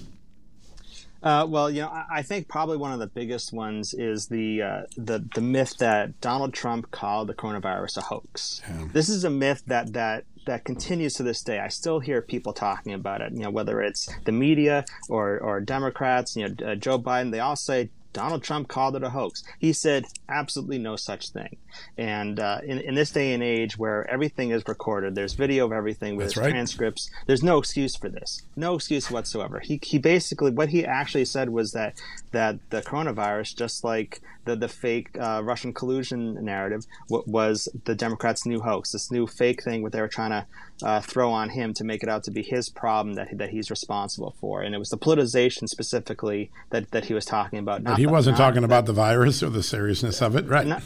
Uh, 1.21 1.45
well, 1.49 1.69
you 1.69 1.83
know, 1.83 1.91
I 2.09 2.23
think 2.23 2.47
probably 2.47 2.77
one 2.77 2.93
of 2.93 3.01
the 3.01 3.09
biggest 3.09 3.53
ones 3.53 3.93
is 3.93 4.29
the 4.29 4.63
uh, 4.63 4.83
the 4.97 5.25
the 5.35 5.41
myth 5.41 5.77
that 5.79 6.21
Donald 6.21 6.55
Trump 6.55 6.93
called 6.93 7.29
the 7.29 7.35
coronavirus 7.35 7.97
a 7.97 8.01
hoax. 8.03 8.63
Yeah. 8.69 8.87
This 8.93 9.09
is 9.09 9.25
a 9.25 9.31
myth 9.31 9.65
that 9.67 9.93
that 9.95 10.27
that 10.47 10.65
continues 10.65 11.15
to 11.15 11.25
this 11.25 11.43
day. 11.43 11.59
I 11.59 11.69
still 11.69 11.99
hear 11.99 12.23
people 12.23 12.53
talking 12.53 12.93
about 12.93 13.21
it. 13.21 13.33
You 13.33 13.41
know, 13.41 13.51
whether 13.51 13.83
it's 13.83 14.09
the 14.27 14.33
media 14.33 14.85
or 15.09 15.41
or 15.41 15.61
Democrats. 15.61 16.37
You 16.37 16.51
know, 16.51 16.67
uh, 16.67 16.75
Joe 16.77 17.01
Biden. 17.01 17.33
They 17.33 17.41
all 17.41 17.57
say 17.57 17.91
Donald 18.13 18.43
Trump 18.43 18.69
called 18.69 18.97
it 18.97 19.03
a 19.03 19.11
hoax. 19.11 19.45
He 19.59 19.73
said 19.73 20.07
absolutely 20.29 20.79
no 20.79 20.97
such 20.97 21.31
thing. 21.31 21.57
And 21.97 22.41
uh, 22.41 22.61
in, 22.65 22.79
in 22.79 22.95
this 22.95 23.11
day 23.11 23.33
and 23.35 23.43
age 23.43 23.79
where 23.79 24.09
everything 24.11 24.51
is 24.51 24.67
recorded, 24.67 25.15
there's 25.15 25.35
video 25.35 25.67
of 25.67 25.73
everything, 25.73 26.17
with 26.17 26.37
right. 26.37 26.51
transcripts, 26.51 27.11
there's 27.27 27.43
no 27.43 27.59
excuse 27.59 27.97
for 27.97 28.09
this. 28.09 28.43
No 28.57 28.75
excuse 28.75 29.11
whatsoever. 29.11 29.61
He, 29.61 29.79
he 29.83 29.99
basically, 29.99 30.51
what 30.51 30.71
he 30.71 30.85
actually 30.85 31.27
said 31.27 31.51
was 31.51 31.73
that, 31.73 32.01
that 32.33 32.59
the 32.71 32.83
coronavirus, 32.83 33.57
just 33.57 33.85
like 33.85 34.21
the, 34.49 34.57
the 34.57 34.69
fake 34.69 35.11
uh, 35.21 35.43
Russian 35.45 35.73
collusion 35.73 36.43
narrative, 36.45 36.87
was 37.09 37.69
the 37.85 37.95
Democrats' 37.95 38.47
new 38.47 38.61
hoax, 38.61 38.93
this 38.93 39.11
new 39.11 39.27
fake 39.27 39.63
thing 39.63 39.83
what 39.83 39.93
they 39.93 40.01
were 40.01 40.09
trying 40.09 40.31
to 40.31 40.47
uh, 40.83 41.01
throw 41.01 41.31
on 41.31 41.51
him 41.51 41.75
to 41.75 41.85
make 41.85 42.03
it 42.03 42.09
out 42.09 42.25
to 42.25 42.31
be 42.31 42.43
his 42.43 42.69
problem 42.69 43.15
that, 43.15 43.37
that 43.37 43.51
he's 43.51 43.71
responsible 43.71 44.35
for. 44.41 44.63
And 44.63 44.75
it 44.75 44.79
was 44.79 44.89
the 44.89 44.99
politicization 44.99 45.69
specifically 45.69 46.51
that, 46.71 46.91
that 46.93 47.05
he 47.05 47.15
was 47.15 47.27
talking 47.27 47.59
about. 47.59 47.85
but 47.85 47.99
he 47.99 48.07
wasn't 48.07 48.37
the, 48.37 48.43
talking 48.43 48.65
about 48.65 48.87
the 48.87 48.93
virus 48.93 49.43
or 49.43 49.51
the 49.51 49.63
seriousness 49.63 50.23
of 50.23 50.35
it, 50.35 50.47
right? 50.47 50.67
Not, 50.67 50.83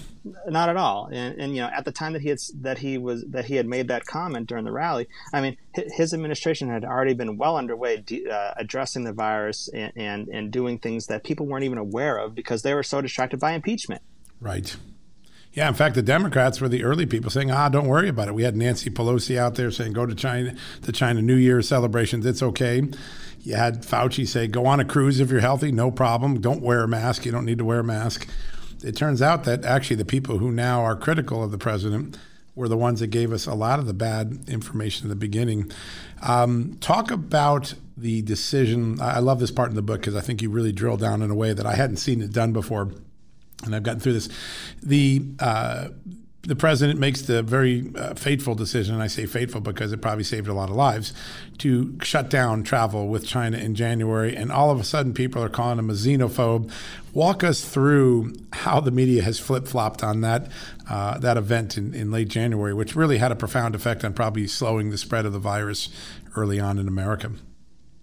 not 0.46 0.68
at 0.68 0.76
all. 0.76 1.08
And, 1.12 1.40
and, 1.40 1.54
you 1.54 1.62
know, 1.62 1.70
at 1.74 1.84
the 1.84 1.92
time 1.92 2.12
that 2.12 2.22
he 2.22 2.28
had 2.28 2.38
that 2.60 2.78
he 2.78 2.98
was 2.98 3.24
that 3.30 3.44
he 3.44 3.56
had 3.56 3.66
made 3.66 3.88
that 3.88 4.06
comment 4.06 4.48
during 4.48 4.64
the 4.64 4.72
rally, 4.72 5.08
I 5.32 5.40
mean, 5.40 5.56
his 5.74 6.14
administration 6.14 6.68
had 6.68 6.84
already 6.84 7.14
been 7.14 7.36
well 7.36 7.56
underway 7.56 7.98
de- 7.98 8.28
uh, 8.28 8.54
addressing 8.56 9.04
the 9.04 9.12
virus 9.12 9.68
and, 9.72 9.92
and 9.96 10.28
and 10.28 10.50
doing 10.50 10.78
things 10.78 11.06
that 11.06 11.24
people 11.24 11.46
weren't 11.46 11.64
even 11.64 11.78
aware 11.78 12.18
of 12.18 12.34
because 12.34 12.62
they 12.62 12.74
were 12.74 12.82
so 12.82 13.00
distracted 13.00 13.40
by 13.40 13.52
impeachment. 13.52 14.02
Right. 14.40 14.76
Yeah, 15.54 15.68
in 15.68 15.74
fact, 15.74 15.94
the 15.96 16.02
Democrats 16.02 16.62
were 16.62 16.68
the 16.68 16.82
early 16.82 17.04
people 17.04 17.30
saying, 17.30 17.50
"Ah, 17.50 17.68
don't 17.68 17.86
worry 17.86 18.08
about 18.08 18.28
it." 18.28 18.34
We 18.34 18.42
had 18.42 18.56
Nancy 18.56 18.88
Pelosi 18.88 19.36
out 19.36 19.56
there 19.56 19.70
saying, 19.70 19.92
"Go 19.92 20.06
to 20.06 20.14
China, 20.14 20.54
the 20.80 20.92
China 20.92 21.20
New 21.20 21.36
Year 21.36 21.60
celebrations. 21.60 22.24
It's 22.24 22.42
okay." 22.42 22.88
You 23.40 23.56
had 23.56 23.82
Fauci 23.82 24.26
say, 24.26 24.46
"Go 24.46 24.64
on 24.66 24.80
a 24.80 24.84
cruise 24.84 25.20
if 25.20 25.30
you're 25.30 25.40
healthy, 25.40 25.70
no 25.70 25.90
problem. 25.90 26.40
Don't 26.40 26.62
wear 26.62 26.82
a 26.84 26.88
mask. 26.88 27.26
You 27.26 27.32
don't 27.32 27.44
need 27.44 27.58
to 27.58 27.64
wear 27.64 27.80
a 27.80 27.84
mask." 27.84 28.28
It 28.84 28.96
turns 28.96 29.22
out 29.22 29.44
that 29.44 29.64
actually 29.64 29.96
the 29.96 30.04
people 30.04 30.38
who 30.38 30.50
now 30.50 30.82
are 30.82 30.96
critical 30.96 31.42
of 31.42 31.50
the 31.50 31.58
president 31.58 32.18
were 32.54 32.68
the 32.68 32.76
ones 32.76 33.00
that 33.00 33.06
gave 33.06 33.32
us 33.32 33.46
a 33.46 33.54
lot 33.54 33.78
of 33.78 33.86
the 33.86 33.94
bad 33.94 34.44
information 34.46 35.06
in 35.06 35.08
the 35.08 35.16
beginning. 35.16 35.70
Um, 36.20 36.76
talk 36.80 37.10
about 37.10 37.74
the 37.96 38.22
decision. 38.22 39.00
I 39.00 39.20
love 39.20 39.40
this 39.40 39.50
part 39.50 39.70
in 39.70 39.76
the 39.76 39.82
book 39.82 40.00
because 40.00 40.16
I 40.16 40.20
think 40.20 40.42
you 40.42 40.50
really 40.50 40.72
drill 40.72 40.96
down 40.96 41.22
in 41.22 41.30
a 41.30 41.34
way 41.34 41.52
that 41.54 41.64
I 41.64 41.74
hadn't 41.74 41.96
seen 41.96 42.20
it 42.20 42.32
done 42.32 42.52
before 42.52 42.90
and 43.64 43.74
I've 43.74 43.82
gotten 43.82 44.00
through 44.00 44.14
this. 44.14 44.28
The 44.82 45.22
uh, 45.38 45.88
the 46.44 46.56
president 46.56 46.98
makes 46.98 47.22
the 47.22 47.40
very 47.42 47.92
uh, 47.94 48.14
fateful 48.14 48.56
decision, 48.56 48.94
and 48.94 49.02
I 49.02 49.06
say 49.06 49.26
fateful 49.26 49.60
because 49.60 49.92
it 49.92 50.02
probably 50.02 50.24
saved 50.24 50.48
a 50.48 50.52
lot 50.52 50.70
of 50.70 50.74
lives, 50.74 51.12
to 51.58 51.96
shut 52.02 52.30
down 52.30 52.64
travel 52.64 53.06
with 53.06 53.24
China 53.24 53.58
in 53.58 53.76
January. 53.76 54.34
And 54.34 54.50
all 54.50 54.70
of 54.70 54.80
a 54.80 54.84
sudden, 54.84 55.14
people 55.14 55.42
are 55.42 55.48
calling 55.48 55.78
him 55.78 55.88
a 55.88 55.92
xenophobe. 55.92 56.70
Walk 57.14 57.44
us 57.44 57.64
through 57.64 58.34
how 58.52 58.80
the 58.80 58.90
media 58.90 59.22
has 59.22 59.38
flip 59.38 59.68
flopped 59.68 60.02
on 60.02 60.22
that 60.22 60.50
uh, 60.90 61.18
that 61.18 61.36
event 61.36 61.78
in, 61.78 61.94
in 61.94 62.10
late 62.10 62.28
January, 62.28 62.74
which 62.74 62.96
really 62.96 63.18
had 63.18 63.30
a 63.30 63.36
profound 63.36 63.76
effect 63.76 64.04
on 64.04 64.12
probably 64.12 64.48
slowing 64.48 64.90
the 64.90 64.98
spread 64.98 65.24
of 65.24 65.32
the 65.32 65.38
virus 65.38 65.90
early 66.34 66.58
on 66.58 66.78
in 66.78 66.88
America. 66.88 67.30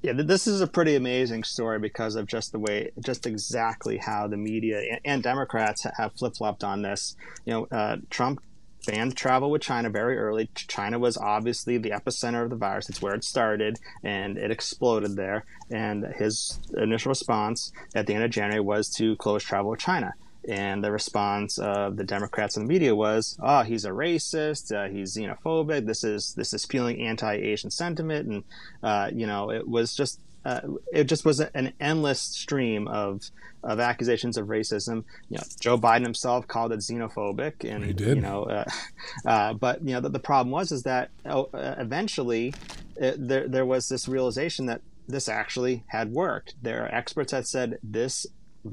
Yeah, 0.01 0.13
this 0.13 0.47
is 0.47 0.61
a 0.61 0.67
pretty 0.67 0.95
amazing 0.95 1.43
story 1.43 1.77
because 1.77 2.15
of 2.15 2.25
just 2.25 2.53
the 2.53 2.59
way, 2.59 2.91
just 3.03 3.27
exactly 3.27 3.97
how 3.97 4.27
the 4.27 4.37
media 4.37 4.97
and, 5.03 5.21
Democrats 5.21 5.85
have 5.97 6.13
flip 6.13 6.37
flopped 6.37 6.63
on 6.63 6.81
this. 6.81 7.17
You 7.43 7.53
know, 7.53 7.67
uh, 7.77 7.97
Trump 8.09 8.41
banned 8.87 9.17
travel 9.17 9.51
with 9.51 9.61
China 9.61 9.89
very 9.89 10.17
early. 10.17 10.49
China 10.55 10.99
was 10.99 11.17
obviously 11.17 11.77
the 11.77 11.89
epicenter 11.89 12.43
of 12.43 12.49
the 12.49 12.55
virus. 12.55 12.87
It's 12.87 13.01
where 13.01 13.13
it 13.13 13.25
started, 13.25 13.77
and 14.01 14.37
it 14.37 14.51
exploded 14.51 15.17
there. 15.17 15.43
And 15.69 16.05
his 16.15 16.61
initial 16.77 17.09
response 17.09 17.73
at 17.93 18.07
the 18.07 18.13
end 18.13 18.23
of 18.23 18.31
January 18.31 18.61
was 18.61 18.89
to 18.91 19.17
close 19.17 19.43
travel 19.43 19.71
with 19.71 19.81
China. 19.81 20.13
And 20.47 20.83
the 20.83 20.91
response 20.91 21.57
of 21.57 21.97
the 21.97 22.03
Democrats 22.03 22.55
and 22.55 22.65
the 22.65 22.69
media 22.73 22.95
was, 22.95 23.37
"Oh, 23.41 23.63
he's 23.63 23.85
a 23.85 23.89
racist. 23.89 24.73
Uh, 24.73 24.89
he's 24.89 25.15
xenophobic. 25.15 25.85
This 25.85 26.03
is 26.03 26.33
this 26.33 26.53
is 26.53 26.65
fueling 26.65 27.01
anti-Asian 27.01 27.71
sentiment." 27.71 28.27
And 28.27 28.43
uh, 28.81 29.11
you 29.13 29.27
know, 29.27 29.51
it 29.51 29.67
was 29.67 29.95
just 29.95 30.21
uh, 30.45 30.61
it 30.93 31.05
just 31.05 31.25
was 31.25 31.39
an 31.39 31.73
endless 31.79 32.21
stream 32.21 32.87
of 32.87 33.29
of 33.63 33.79
accusations 33.79 34.37
of 34.37 34.47
racism. 34.47 35.03
You 35.29 35.37
know, 35.37 35.43
Joe 35.59 35.77
Biden 35.77 36.03
himself 36.03 36.47
called 36.47 36.71
it 36.71 36.79
xenophobic, 36.79 37.69
and 37.69 37.83
he 37.83 37.93
did. 37.93 38.15
You 38.17 38.21
know, 38.21 38.43
uh, 38.43 38.65
uh, 39.25 39.53
but 39.53 39.83
you 39.83 39.93
know, 39.93 39.99
the, 39.99 40.09
the, 40.09 40.19
problem 40.19 40.51
was 40.51 40.71
is 40.71 40.83
that 40.83 41.09
uh, 41.25 41.43
eventually 41.53 42.53
it, 42.95 43.27
there 43.27 43.47
there 43.47 43.65
was 43.65 43.89
this 43.89 44.07
realization 44.07 44.65
that 44.67 44.81
this 45.07 45.27
actually 45.27 45.83
had 45.87 46.13
worked. 46.13 46.55
There 46.61 46.85
are 46.85 46.95
experts 46.95 47.31
that 47.31 47.47
said 47.47 47.79
this 47.83 48.25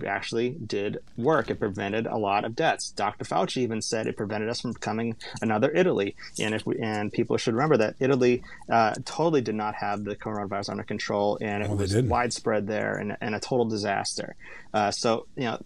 actually 0.07 0.51
did 0.51 0.99
work. 1.17 1.51
It 1.51 1.57
prevented 1.57 2.07
a 2.07 2.17
lot 2.17 2.45
of 2.45 2.57
deaths. 2.57 2.91
Dr. 2.91 3.25
Fauci 3.25 3.59
even 3.59 3.83
said 3.83 4.07
it 4.07 4.17
prevented 4.17 4.49
us 4.49 4.61
from 4.61 4.73
becoming 4.73 5.17
another 5.41 5.71
Italy. 5.73 6.17
And 6.39 6.55
if 6.55 6.67
we, 6.67 6.79
and 6.79 7.13
people 7.13 7.37
should 7.37 7.55
remember 7.55 7.77
that 7.79 7.97
Italy 8.01 8.43
uh, 8.71 8.95
totally 9.05 9.41
did 9.41 9.55
not 9.55 9.75
have 9.77 10.05
the 10.05 10.17
coronavirus 10.17 10.71
under 10.71 10.85
control, 10.85 11.39
and 11.41 11.63
it 11.63 11.71
was 11.71 11.97
widespread 11.97 12.67
there 12.67 12.97
and, 12.97 13.17
and, 13.21 13.35
a 13.35 13.41
total 13.41 13.67
disaster. 13.67 14.35
Uh, 14.73 14.91
so 14.91 15.27
you 15.37 15.45
know 15.45 15.61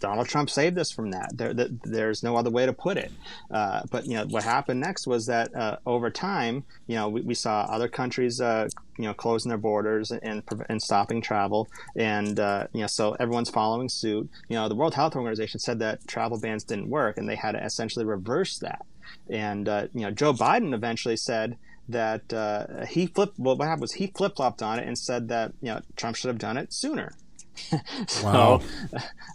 Donald 0.00 0.28
Trump 0.28 0.50
saved 0.50 0.78
us 0.78 0.90
from 0.90 1.10
that. 1.10 1.36
There, 1.36 1.52
there, 1.52 1.68
there's 1.84 2.22
no 2.22 2.36
other 2.36 2.50
way 2.50 2.66
to 2.66 2.72
put 2.72 2.96
it. 2.96 3.12
Uh, 3.50 3.82
but 3.90 4.06
you 4.06 4.14
know 4.14 4.26
what 4.26 4.44
happened 4.44 4.80
next 4.80 5.06
was 5.06 5.26
that 5.26 5.54
uh, 5.54 5.76
over 5.86 6.10
time, 6.10 6.64
you 6.86 6.96
know, 6.96 7.08
we, 7.08 7.20
we 7.22 7.34
saw 7.34 7.62
other 7.62 7.88
countries, 7.88 8.40
uh, 8.40 8.68
you 8.98 9.04
know, 9.04 9.14
closing 9.14 9.48
their 9.48 9.58
borders 9.58 10.10
and 10.10 10.42
and 10.68 10.82
stopping 10.82 11.20
travel, 11.20 11.68
and 11.96 12.40
uh, 12.40 12.66
you 12.72 12.80
know, 12.80 12.86
so 12.86 13.16
everyone's 13.20 13.50
following 13.50 13.88
suit. 13.88 14.28
You 14.48 14.56
know, 14.56 14.68
the 14.68 14.74
World 14.74 14.94
Health 14.94 15.16
Organization 15.16 15.60
said 15.60 15.78
that 15.80 16.06
travel 16.06 16.38
bans 16.38 16.64
didn't 16.64 16.88
work, 16.88 17.18
and 17.18 17.28
they 17.28 17.36
had 17.36 17.52
to 17.52 17.64
essentially 17.64 18.04
reverse 18.04 18.58
that. 18.58 18.84
And 19.28 19.68
uh, 19.68 19.88
you 19.94 20.02
know, 20.02 20.10
Joe 20.10 20.32
Biden 20.32 20.74
eventually 20.74 21.16
said 21.16 21.56
that 21.88 22.32
uh, 22.32 22.86
he 22.86 23.06
flipped. 23.06 23.38
Well, 23.38 23.56
what 23.56 23.66
happened 23.66 23.82
was 23.82 23.92
he 23.92 24.08
flip 24.08 24.36
flopped 24.36 24.62
on 24.62 24.78
it 24.78 24.86
and 24.86 24.98
said 24.98 25.28
that 25.28 25.52
you 25.60 25.68
know 25.68 25.80
Trump 25.96 26.16
should 26.16 26.28
have 26.28 26.38
done 26.38 26.56
it 26.56 26.72
sooner. 26.72 27.12
so, 28.08 28.24
wow. 28.24 28.62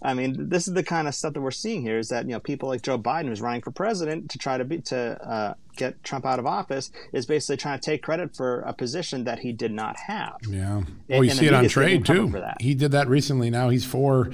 I 0.01 0.13
mean, 0.13 0.49
this 0.49 0.67
is 0.67 0.73
the 0.73 0.83
kind 0.83 1.07
of 1.07 1.15
stuff 1.15 1.33
that 1.33 1.41
we're 1.41 1.51
seeing 1.51 1.81
here. 1.81 1.97
Is 1.97 2.09
that 2.09 2.25
you 2.25 2.31
know 2.31 2.39
people 2.39 2.69
like 2.69 2.81
Joe 2.81 2.97
Biden, 2.97 3.27
who's 3.27 3.41
running 3.41 3.61
for 3.61 3.71
president 3.71 4.29
to 4.31 4.37
try 4.37 4.57
to 4.57 4.65
be 4.65 4.79
to 4.81 5.21
uh, 5.27 5.53
get 5.75 6.03
Trump 6.03 6.25
out 6.25 6.39
of 6.39 6.45
office, 6.45 6.91
is 7.13 7.25
basically 7.25 7.57
trying 7.57 7.79
to 7.79 7.85
take 7.85 8.03
credit 8.03 8.35
for 8.35 8.61
a 8.61 8.73
position 8.73 9.23
that 9.25 9.39
he 9.39 9.51
did 9.51 9.71
not 9.71 9.97
have. 9.97 10.37
Yeah. 10.47 10.83
Well, 11.07 11.19
and, 11.19 11.25
you 11.25 11.31
see 11.31 11.47
it 11.47 11.53
on 11.53 11.67
trade 11.67 12.05
too. 12.05 12.33
He 12.59 12.73
did 12.73 12.91
that 12.91 13.07
recently. 13.07 13.49
Now 13.49 13.69
he's 13.69 13.85
for 13.85 14.31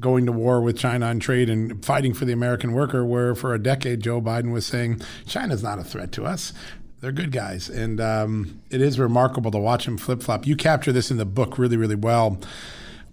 going 0.00 0.26
to 0.26 0.32
war 0.32 0.60
with 0.60 0.78
China 0.78 1.06
on 1.06 1.18
trade 1.18 1.50
and 1.50 1.84
fighting 1.84 2.14
for 2.14 2.24
the 2.24 2.32
American 2.32 2.72
worker, 2.72 3.04
where 3.04 3.34
for 3.34 3.54
a 3.54 3.58
decade 3.58 4.00
Joe 4.00 4.20
Biden 4.20 4.52
was 4.52 4.66
saying 4.66 5.02
China's 5.26 5.62
not 5.62 5.78
a 5.78 5.84
threat 5.84 6.12
to 6.12 6.24
us. 6.24 6.52
They're 7.00 7.12
good 7.12 7.30
guys, 7.30 7.68
and 7.68 8.00
um, 8.00 8.60
it 8.70 8.80
is 8.80 8.98
remarkable 8.98 9.52
to 9.52 9.58
watch 9.58 9.86
him 9.86 9.98
flip 9.98 10.20
flop. 10.20 10.46
You 10.46 10.56
capture 10.56 10.90
this 10.90 11.12
in 11.12 11.16
the 11.16 11.24
book 11.24 11.56
really, 11.56 11.76
really 11.76 11.94
well 11.94 12.40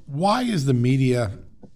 why 0.06 0.44
is 0.44 0.66
the 0.66 0.74
media 0.74 1.32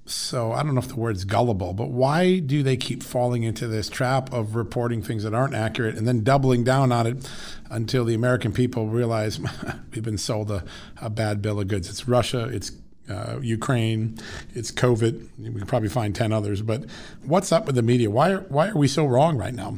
so 0.10 0.52
I 0.52 0.64
don't 0.64 0.74
know 0.74 0.82
if 0.82 0.88
the 0.88 0.96
word's 0.96 1.24
gullible, 1.24 1.74
but 1.74 1.90
why 1.90 2.40
do 2.40 2.64
they 2.64 2.78
keep 2.78 3.04
falling 3.04 3.44
into 3.44 3.68
this 3.68 3.90
trap 3.90 4.34
of 4.34 4.56
reporting 4.56 5.04
things 5.04 5.24
that 5.24 5.34
aren't 5.34 5.54
accurate 5.54 5.96
and 5.96 6.08
then 6.08 6.24
doubling 6.24 6.64
down 6.64 6.92
on 6.92 7.06
it 7.06 7.30
until 7.70 8.06
the 8.06 8.16
American 8.16 8.52
people 8.52 8.88
realize 8.88 9.40
we've 9.94 10.04
been 10.04 10.18
sold 10.18 10.50
a, 10.50 10.64
a 11.00 11.10
bad 11.10 11.42
bill 11.42 11.60
of 11.60 11.68
goods? 11.68 11.90
It's 11.90 12.08
Russia, 12.08 12.50
it's 12.52 12.72
uh, 13.08 13.40
Ukraine, 13.42 14.18
it's 14.56 14.72
COVID. 14.72 15.28
We 15.38 15.52
can 15.52 15.68
probably 15.68 15.90
find 15.90 16.16
10 16.16 16.32
others, 16.34 16.62
but 16.62 16.86
what's 17.24 17.52
up 17.52 17.66
with 17.68 17.76
the 17.76 17.84
media? 17.84 18.10
Why 18.10 18.32
are, 18.32 18.42
why 18.42 18.70
are 18.70 18.78
we 18.78 18.88
so 18.88 19.06
wrong 19.06 19.38
right 19.38 19.54
now? 19.54 19.78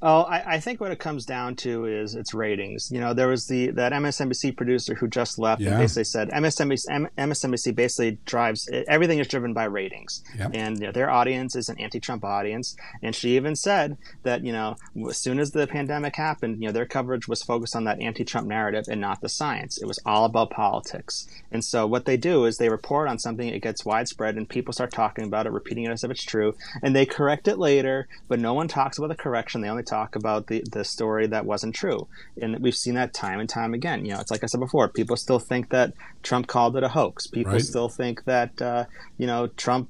Oh, 0.00 0.22
I, 0.22 0.54
I, 0.54 0.60
think 0.60 0.80
what 0.80 0.92
it 0.92 1.00
comes 1.00 1.26
down 1.26 1.56
to 1.56 1.86
is 1.86 2.14
its 2.14 2.32
ratings. 2.32 2.88
You 2.92 3.00
know, 3.00 3.14
there 3.14 3.26
was 3.26 3.48
the 3.48 3.70
that 3.72 3.92
MSNBC 3.92 4.56
producer 4.56 4.94
who 4.94 5.08
just 5.08 5.40
left 5.40 5.60
yeah. 5.60 5.70
and 5.70 5.78
basically 5.78 6.04
said 6.04 6.30
MSNBC, 6.30 7.10
MSNBC 7.18 7.74
basically 7.74 8.18
drives 8.24 8.68
everything 8.86 9.18
is 9.18 9.26
driven 9.26 9.54
by 9.54 9.64
ratings, 9.64 10.22
yep. 10.38 10.52
and 10.54 10.78
you 10.78 10.86
know, 10.86 10.92
their 10.92 11.10
audience 11.10 11.56
is 11.56 11.68
an 11.68 11.80
anti-Trump 11.80 12.24
audience. 12.24 12.76
And 13.02 13.12
she 13.12 13.34
even 13.34 13.56
said 13.56 13.96
that 14.22 14.44
you 14.44 14.52
know 14.52 14.76
as 15.08 15.18
soon 15.18 15.40
as 15.40 15.50
the 15.50 15.66
pandemic 15.66 16.14
happened, 16.14 16.62
you 16.62 16.68
know 16.68 16.72
their 16.72 16.86
coverage 16.86 17.26
was 17.26 17.42
focused 17.42 17.74
on 17.74 17.82
that 17.84 18.00
anti-Trump 18.00 18.46
narrative 18.46 18.84
and 18.88 19.00
not 19.00 19.20
the 19.20 19.28
science. 19.28 19.78
It 19.82 19.86
was 19.86 19.98
all 20.06 20.24
about 20.24 20.50
politics. 20.50 21.26
And 21.50 21.64
so 21.64 21.88
what 21.88 22.04
they 22.04 22.16
do 22.16 22.44
is 22.44 22.58
they 22.58 22.68
report 22.68 23.08
on 23.08 23.18
something, 23.18 23.48
it 23.48 23.62
gets 23.62 23.84
widespread, 23.84 24.36
and 24.36 24.48
people 24.48 24.72
start 24.72 24.92
talking 24.92 25.24
about 25.24 25.46
it, 25.46 25.52
repeating 25.52 25.84
it 25.84 25.90
as 25.90 26.04
if 26.04 26.10
it's 26.12 26.22
true, 26.22 26.54
and 26.84 26.94
they 26.94 27.04
correct 27.04 27.48
it 27.48 27.58
later, 27.58 28.06
but 28.28 28.38
no 28.38 28.54
one 28.54 28.68
talks 28.68 28.96
about 28.96 29.08
the 29.08 29.16
correction. 29.16 29.60
They 29.60 29.68
only 29.68 29.87
talk 29.88 30.16
about 30.16 30.46
the, 30.46 30.62
the 30.70 30.84
story 30.84 31.26
that 31.26 31.44
wasn't 31.44 31.74
true. 31.74 32.08
And 32.40 32.58
we've 32.60 32.76
seen 32.76 32.94
that 32.94 33.14
time 33.14 33.40
and 33.40 33.48
time 33.48 33.74
again. 33.74 34.04
You 34.04 34.14
know, 34.14 34.20
it's 34.20 34.30
like 34.30 34.44
I 34.44 34.46
said 34.46 34.60
before, 34.60 34.88
people 34.88 35.16
still 35.16 35.38
think 35.38 35.70
that 35.70 35.94
Trump 36.22 36.46
called 36.46 36.76
it 36.76 36.82
a 36.82 36.88
hoax. 36.88 37.26
People 37.26 37.52
right. 37.52 37.62
still 37.62 37.88
think 37.88 38.24
that, 38.24 38.60
uh, 38.60 38.84
you 39.16 39.26
know, 39.26 39.48
Trump 39.48 39.88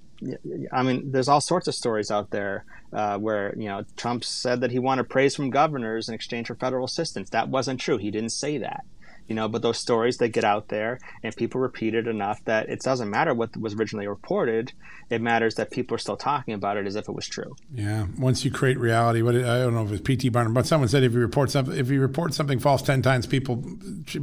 I 0.72 0.82
mean, 0.82 1.12
there's 1.12 1.28
all 1.28 1.40
sorts 1.40 1.68
of 1.68 1.76
stories 1.76 2.10
out 2.10 2.30
there 2.30 2.64
uh, 2.92 3.18
where 3.18 3.54
you 3.56 3.68
know 3.68 3.84
Trump 3.96 4.24
said 4.24 4.60
that 4.62 4.72
he 4.72 4.80
wanted 4.80 5.08
praise 5.08 5.36
from 5.36 5.50
governors 5.50 6.08
in 6.08 6.14
exchange 6.14 6.48
for 6.48 6.56
federal 6.56 6.84
assistance. 6.84 7.30
That 7.30 7.48
wasn't 7.48 7.78
true. 7.78 7.98
He 7.98 8.10
didn't 8.10 8.32
say 8.32 8.58
that 8.58 8.84
you 9.28 9.35
know 9.35 9.49
but 9.49 9.62
those 9.62 9.78
stories 9.78 10.18
they 10.18 10.28
get 10.28 10.44
out 10.44 10.68
there 10.68 10.99
and 11.23 11.35
people 11.37 11.61
repeat 11.61 11.94
it 11.94 12.06
enough 12.08 12.44
that 12.44 12.68
it 12.68 12.80
doesn't 12.80 13.11
matter 13.11 13.35
what 13.35 13.56
was 13.56 13.75
originally 13.75 14.06
reported. 14.06 14.73
It 15.11 15.23
matters 15.23 15.54
that 15.54 15.70
people 15.70 15.94
are 15.94 15.99
still 15.99 16.16
talking 16.16 16.54
about 16.54 16.76
it 16.76 16.87
as 16.87 16.97
if 16.97 17.08
it 17.08 17.12
was 17.12 17.26
true. 17.26 17.56
Yeah. 17.73 18.06
Once 18.18 18.44
you 18.44 18.50
create 18.50 18.78
reality 18.78 19.23
what 19.23 19.35
i 19.35 19.58
don't 19.58 19.75
know 19.75 19.85
if 19.85 19.92
it's 19.92 20.02
pt 20.02 20.32
barnum 20.32 20.54
but 20.54 20.66
someone 20.66 20.88
said 20.88 21.02
if 21.02 21.12
you 21.12 21.20
report 21.20 21.50
something 21.50 21.76
if 21.76 21.90
you 21.90 22.00
report 22.00 22.35
something 22.35 22.58
false 22.58 22.82
10 22.82 23.02
times 23.02 23.26
people 23.26 23.62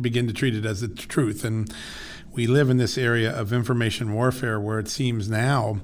begin 0.02 0.28
to 0.28 0.34
treat 0.34 0.56
it 0.56 0.66
as 0.66 0.82
the 0.82 0.88
truth. 0.88 1.44
And 1.44 1.72
we 2.36 2.48
live 2.48 2.70
in 2.70 2.78
this 2.78 2.98
area 2.98 3.32
of 3.32 3.54
information 3.54 4.14
warfare 4.14 4.60
where 4.60 4.78
it 4.78 4.90
seems 4.90 5.30
now 5.30 5.80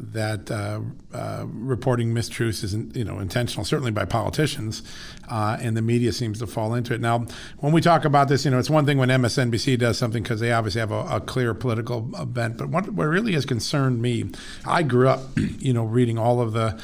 that 0.00 0.50
uh, 0.50 0.80
uh, 1.12 1.44
reporting 1.46 2.14
mistruths 2.14 2.64
isn't 2.64 2.96
you 2.96 3.04
know 3.04 3.18
intentional, 3.18 3.64
certainly 3.64 3.90
by 3.90 4.04
politicians, 4.04 4.82
uh, 5.28 5.58
and 5.60 5.76
the 5.76 5.82
media 5.82 6.12
seems 6.12 6.38
to 6.38 6.46
fall 6.46 6.74
into 6.74 6.94
it. 6.94 7.00
Now, 7.00 7.26
when 7.58 7.72
we 7.72 7.80
talk 7.80 8.04
about 8.04 8.28
this, 8.28 8.44
you 8.44 8.50
know, 8.50 8.58
it's 8.58 8.70
one 8.70 8.86
thing 8.86 8.98
when 8.98 9.10
MSNBC 9.10 9.78
does 9.78 9.98
something 9.98 10.22
because 10.22 10.40
they 10.40 10.52
obviously 10.52 10.80
have 10.80 10.92
a, 10.92 11.00
a, 11.00 11.20
clear 11.20 11.52
political 11.52 12.00
bent, 12.00 12.56
but 12.56 12.70
what, 12.70 12.88
what 12.90 13.04
really 13.04 13.32
has 13.34 13.44
concerned 13.44 14.00
me, 14.00 14.30
I 14.64 14.82
grew 14.82 15.08
up, 15.08 15.20
you 15.36 15.72
know, 15.74 15.84
reading 15.84 16.18
all 16.18 16.40
of 16.40 16.52
the 16.52 16.80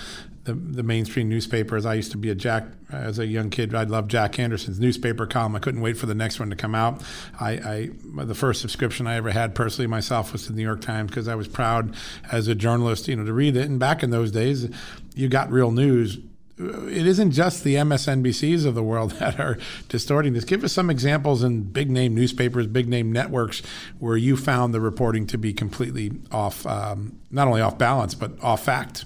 the, 0.46 0.54
the 0.54 0.82
mainstream 0.82 1.28
newspapers. 1.28 1.84
I 1.84 1.94
used 1.94 2.12
to 2.12 2.16
be 2.16 2.30
a 2.30 2.34
Jack 2.34 2.64
as 2.90 3.18
a 3.18 3.26
young 3.26 3.50
kid. 3.50 3.74
I 3.74 3.82
loved 3.82 4.10
Jack 4.10 4.38
Anderson's 4.38 4.80
newspaper 4.80 5.26
column. 5.26 5.54
I 5.56 5.58
couldn't 5.58 5.80
wait 5.80 5.96
for 5.96 6.06
the 6.06 6.14
next 6.14 6.40
one 6.40 6.50
to 6.50 6.56
come 6.56 6.74
out. 6.74 7.02
I, 7.38 7.50
I 7.50 7.90
the 8.24 8.34
first 8.34 8.60
subscription 8.60 9.06
I 9.06 9.16
ever 9.16 9.30
had 9.30 9.54
personally 9.54 9.86
myself 9.86 10.32
was 10.32 10.46
to 10.46 10.52
the 10.52 10.56
New 10.56 10.62
York 10.62 10.80
Times 10.80 11.10
because 11.10 11.28
I 11.28 11.34
was 11.34 11.48
proud 11.48 11.94
as 12.30 12.48
a 12.48 12.54
journalist, 12.54 13.08
you 13.08 13.16
know, 13.16 13.24
to 13.24 13.32
read 13.32 13.56
it. 13.56 13.68
And 13.68 13.78
back 13.78 14.02
in 14.02 14.10
those 14.10 14.30
days, 14.30 14.68
you 15.14 15.28
got 15.28 15.50
real 15.50 15.72
news 15.72 16.18
it 16.58 17.06
isn't 17.06 17.32
just 17.32 17.64
the 17.64 17.74
MSNBCs 17.74 18.64
of 18.64 18.74
the 18.74 18.82
world 18.82 19.10
that 19.18 19.38
are 19.38 19.58
distorting 19.88 20.32
this. 20.32 20.44
Give 20.44 20.64
us 20.64 20.72
some 20.72 20.88
examples 20.88 21.42
in 21.42 21.64
big 21.64 21.90
name 21.90 22.14
newspapers, 22.14 22.66
big 22.66 22.88
name 22.88 23.12
networks 23.12 23.60
where 23.98 24.16
you 24.16 24.36
found 24.36 24.72
the 24.72 24.80
reporting 24.80 25.26
to 25.26 25.38
be 25.38 25.52
completely 25.52 26.12
off, 26.32 26.66
um, 26.66 27.18
not 27.30 27.46
only 27.46 27.60
off 27.60 27.76
balance, 27.76 28.14
but 28.14 28.42
off 28.42 28.64
fact. 28.64 29.04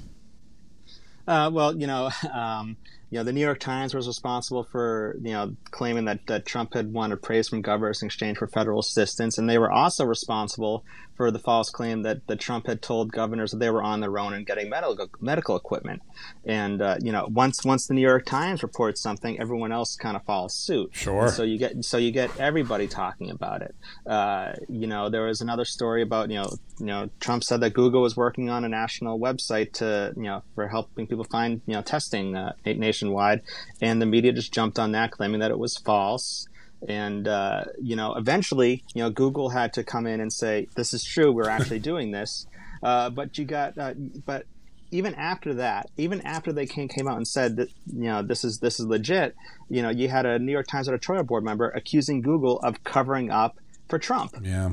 Uh, 1.27 1.51
well, 1.53 1.77
you 1.77 1.87
know, 1.87 2.11
um, 2.33 2.77
you 3.11 3.19
know, 3.19 3.25
the 3.25 3.33
New 3.33 3.41
York 3.41 3.59
Times 3.59 3.93
was 3.93 4.07
responsible 4.07 4.63
for, 4.63 5.17
you 5.21 5.33
know, 5.33 5.57
claiming 5.71 6.05
that, 6.05 6.27
that 6.29 6.47
Trump 6.47 6.75
had 6.75 6.93
wanted 6.93 7.21
praise 7.23 7.49
from 7.49 7.61
governors 7.61 8.03
in 8.03 8.07
exchange 8.07 8.39
for 8.39 8.47
federal 8.47 8.79
assistance. 8.79 9.37
And 9.37 9.51
they 9.51 9.59
were 9.59 9.71
also 9.71 10.05
responsible 10.05 10.85
for 11.21 11.31
the 11.31 11.39
false 11.39 11.69
claim 11.69 12.01
that, 12.01 12.27
that 12.29 12.41
Trump 12.41 12.67
had 12.67 12.81
told 12.81 13.13
governors 13.13 13.51
that 13.51 13.59
they 13.59 13.69
were 13.69 13.83
on 13.83 14.01
their 14.01 14.19
own 14.19 14.33
and 14.33 14.47
getting 14.47 14.71
medical 14.71 15.07
medical 15.21 15.55
equipment. 15.55 16.01
And 16.47 16.81
uh, 16.81 16.97
you 17.03 17.13
know, 17.13 17.29
once 17.31 17.63
once 17.63 17.87
the 17.87 17.93
New 17.93 18.01
York 18.01 18.25
Times 18.25 18.63
reports 18.63 19.03
something, 19.03 19.39
everyone 19.39 19.71
else 19.71 19.97
kind 19.97 20.17
of 20.17 20.25
follows 20.25 20.55
suit. 20.55 20.89
Sure. 20.95 21.25
And 21.25 21.31
so 21.31 21.43
you 21.43 21.59
get 21.59 21.85
so 21.85 21.99
you 21.99 22.11
get 22.11 22.31
everybody 22.41 22.89
talking 22.89 23.31
about 23.31 23.61
it. 23.61 23.75
Uh, 24.07 24.53
you 24.71 24.87
know, 24.87 25.11
there 25.11 25.27
was 25.27 25.43
another 25.43 25.67
story 25.67 26.01
about 26.01 26.31
you 26.31 26.37
know 26.37 26.49
you 26.79 26.87
know 26.87 27.11
Trump 27.21 27.45
said 27.45 27.61
that 27.61 27.75
Google 27.75 28.01
was 28.01 28.17
working 28.17 28.49
on 28.49 28.65
a 28.65 28.69
national 28.71 29.21
website 29.21 29.75
to 29.75 30.15
you 30.17 30.23
know 30.23 30.43
for 30.55 30.69
helping 30.69 31.07
people 31.07 31.25
find 31.25 31.61
you 31.67 31.75
know 31.75 31.83
testing 31.83 32.35
uh, 32.35 32.55
nationwide, 32.65 33.43
and 33.83 34.01
the 34.01 34.07
media 34.07 34.33
just 34.33 34.55
jumped 34.55 34.79
on 34.79 34.93
that, 34.93 35.11
claiming 35.11 35.41
that 35.41 35.51
it 35.51 35.59
was 35.59 35.77
false 35.77 36.47
and 36.89 37.29
uh, 37.29 37.65
you 37.81 37.97
know 37.97 38.15
eventually 38.15 38.83
you 38.95 39.03
know 39.03 39.11
google 39.11 39.51
had 39.51 39.73
to 39.73 39.85
come 39.85 40.07
in 40.07 40.21
and 40.21 40.33
say 40.33 40.67
this 40.77 40.95
is 40.95 41.05
true 41.05 41.33
we're 41.33 41.49
actually 41.49 41.79
doing 41.91 42.11
this. 42.11 42.47
Uh, 42.83 43.11
but 43.11 43.37
you 43.37 43.45
got 43.45 43.77
uh, 43.77 43.93
but 44.25 44.47
even 44.91 45.15
after 45.15 45.55
that 45.55 45.89
even 45.97 46.21
after 46.23 46.53
they 46.53 46.67
came, 46.67 46.89
came 46.89 47.07
out 47.07 47.17
and 47.17 47.29
said 47.29 47.57
that 47.57 47.69
you 47.87 48.05
know 48.05 48.23
this 48.23 48.43
is 48.43 48.59
this 48.59 48.81
is 48.81 48.87
legit 48.87 49.37
you 49.69 49.83
know 49.83 49.91
you 49.91 50.09
had 50.09 50.27
a 50.27 50.39
new 50.39 50.51
york 50.51 50.67
times 50.67 50.89
editorial 50.89 51.23
board 51.23 51.45
member 51.45 51.69
accusing 51.71 52.23
google 52.23 52.59
of 52.61 52.83
covering 52.83 53.31
up 53.31 53.57
for 53.89 53.99
trump. 53.99 54.35
Yeah 54.43 54.71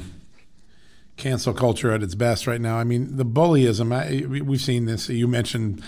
cancel 1.18 1.54
culture 1.54 1.92
at 1.92 2.04
its 2.04 2.16
best 2.16 2.48
right 2.48 2.62
now. 2.62 2.78
I 2.78 2.84
mean, 2.84 3.18
the 3.18 3.26
bullyism. 3.26 3.94
I, 3.94 4.26
we've 4.26 4.62
seen 4.62 4.86
this. 4.86 5.10
You 5.10 5.28
mentioned 5.28 5.84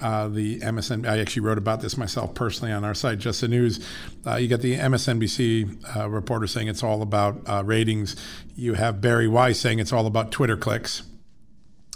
uh, 0.00 0.28
the 0.28 0.60
MSN. 0.60 1.08
I 1.08 1.18
actually 1.18 1.42
wrote 1.42 1.58
about 1.58 1.80
this 1.80 1.96
myself 1.96 2.34
personally 2.34 2.72
on 2.72 2.84
our 2.84 2.94
site, 2.94 3.18
Just 3.18 3.40
the 3.40 3.48
News. 3.48 3.84
Uh, 4.26 4.36
you 4.36 4.46
got 4.46 4.60
the 4.60 4.76
MSNBC 4.76 5.96
uh, 5.96 6.08
reporter 6.08 6.46
saying 6.46 6.68
it's 6.68 6.82
all 6.82 7.02
about 7.02 7.40
uh, 7.46 7.62
ratings. 7.64 8.14
You 8.54 8.74
have 8.74 9.00
Bari 9.00 9.26
Weiss 9.26 9.58
saying 9.58 9.78
it's 9.78 9.92
all 9.92 10.06
about 10.06 10.30
Twitter 10.30 10.56
clicks. 10.56 11.02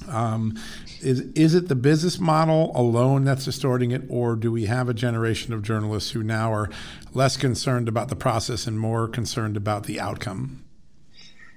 Um, 0.09 0.57
is 1.03 1.20
is 1.35 1.55
it 1.55 1.68
the 1.68 1.74
business 1.74 2.18
model 2.18 2.72
alone 2.74 3.24
that's 3.24 3.44
distorting 3.44 3.90
it, 3.90 4.03
or 4.09 4.37
do 4.37 4.51
we 4.51 4.66
have 4.66 4.88
a 4.88 4.94
generation 4.94 5.53
of 5.53 5.62
journalists 5.62 6.12
who 6.12 6.22
now 6.22 6.53
are 6.53 6.70
less 7.12 7.37
concerned 7.37 7.88
about 7.88 8.09
the 8.09 8.16
process 8.16 8.66
and 8.66 8.79
more 8.79 9.09
concerned 9.09 9.57
about 9.57 9.85
the 9.85 10.01
outcome? 10.01 10.64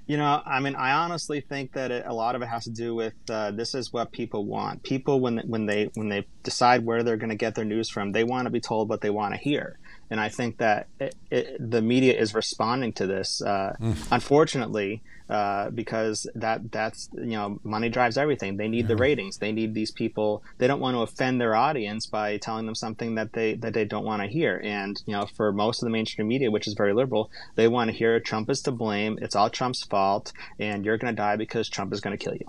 You 0.06 0.16
know, 0.16 0.42
I 0.44 0.60
mean, 0.60 0.74
I 0.74 0.92
honestly 0.92 1.40
think 1.48 1.72
that 1.74 1.90
it, 1.90 2.04
a 2.06 2.12
lot 2.12 2.34
of 2.34 2.42
it 2.42 2.46
has 2.46 2.64
to 2.64 2.70
do 2.70 2.94
with 2.94 3.14
uh, 3.30 3.52
this 3.52 3.74
is 3.74 3.92
what 3.92 4.12
people 4.12 4.44
want. 4.44 4.82
People 4.82 5.20
when 5.20 5.38
when 5.46 5.66
they 5.66 5.90
when 5.94 6.08
they 6.08 6.26
decide 6.42 6.84
where 6.84 7.02
they're 7.02 7.16
going 7.16 7.30
to 7.30 7.36
get 7.36 7.54
their 7.54 7.64
news 7.64 7.88
from, 7.88 8.12
they 8.12 8.24
want 8.24 8.46
to 8.46 8.50
be 8.50 8.60
told 8.60 8.88
what 8.88 9.00
they 9.00 9.10
want 9.10 9.34
to 9.34 9.40
hear. 9.40 9.78
And 10.12 10.20
I 10.20 10.28
think 10.28 10.58
that 10.58 10.88
it, 11.00 11.14
it, 11.30 11.70
the 11.70 11.80
media 11.80 12.12
is 12.12 12.34
responding 12.34 12.92
to 12.94 13.06
this. 13.06 13.40
Uh, 13.40 13.74
mm. 13.80 13.96
Unfortunately, 14.10 15.00
uh, 15.30 15.70
because 15.70 16.26
that 16.34 16.70
that's 16.70 17.08
you 17.14 17.32
know 17.38 17.58
money 17.64 17.88
drives 17.88 18.18
everything. 18.18 18.58
They 18.58 18.68
need 18.68 18.82
yeah. 18.82 18.88
the 18.88 18.96
ratings. 18.96 19.38
They 19.38 19.52
need 19.52 19.72
these 19.72 19.90
people. 19.90 20.42
They 20.58 20.66
don't 20.66 20.80
want 20.80 20.96
to 20.96 21.00
offend 21.00 21.40
their 21.40 21.56
audience 21.56 22.04
by 22.04 22.36
telling 22.36 22.66
them 22.66 22.74
something 22.74 23.14
that 23.14 23.32
they 23.32 23.54
that 23.54 23.72
they 23.72 23.86
don't 23.86 24.04
want 24.04 24.20
to 24.20 24.28
hear. 24.28 24.60
And 24.62 25.02
you 25.06 25.14
know, 25.14 25.24
for 25.34 25.50
most 25.50 25.82
of 25.82 25.86
the 25.86 25.90
mainstream 25.90 26.28
media, 26.28 26.50
which 26.50 26.66
is 26.66 26.74
very 26.74 26.92
liberal, 26.92 27.30
they 27.54 27.66
want 27.66 27.90
to 27.90 27.96
hear 27.96 28.20
Trump 28.20 28.50
is 28.50 28.60
to 28.62 28.70
blame. 28.70 29.18
It's 29.22 29.34
all 29.34 29.48
Trump's 29.48 29.82
fault, 29.82 30.34
and 30.58 30.84
you're 30.84 30.98
going 30.98 31.14
to 31.14 31.16
die 31.16 31.36
because 31.36 31.70
Trump 31.70 31.94
is 31.94 32.02
going 32.02 32.14
to 32.14 32.22
kill 32.22 32.34
you. 32.34 32.46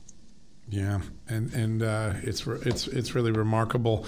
Yeah, 0.68 1.00
and 1.30 1.54
and 1.54 1.82
uh, 1.82 2.16
it's 2.24 2.46
it's 2.46 2.88
it's 2.88 3.16
really 3.16 3.32
remarkable. 3.32 4.06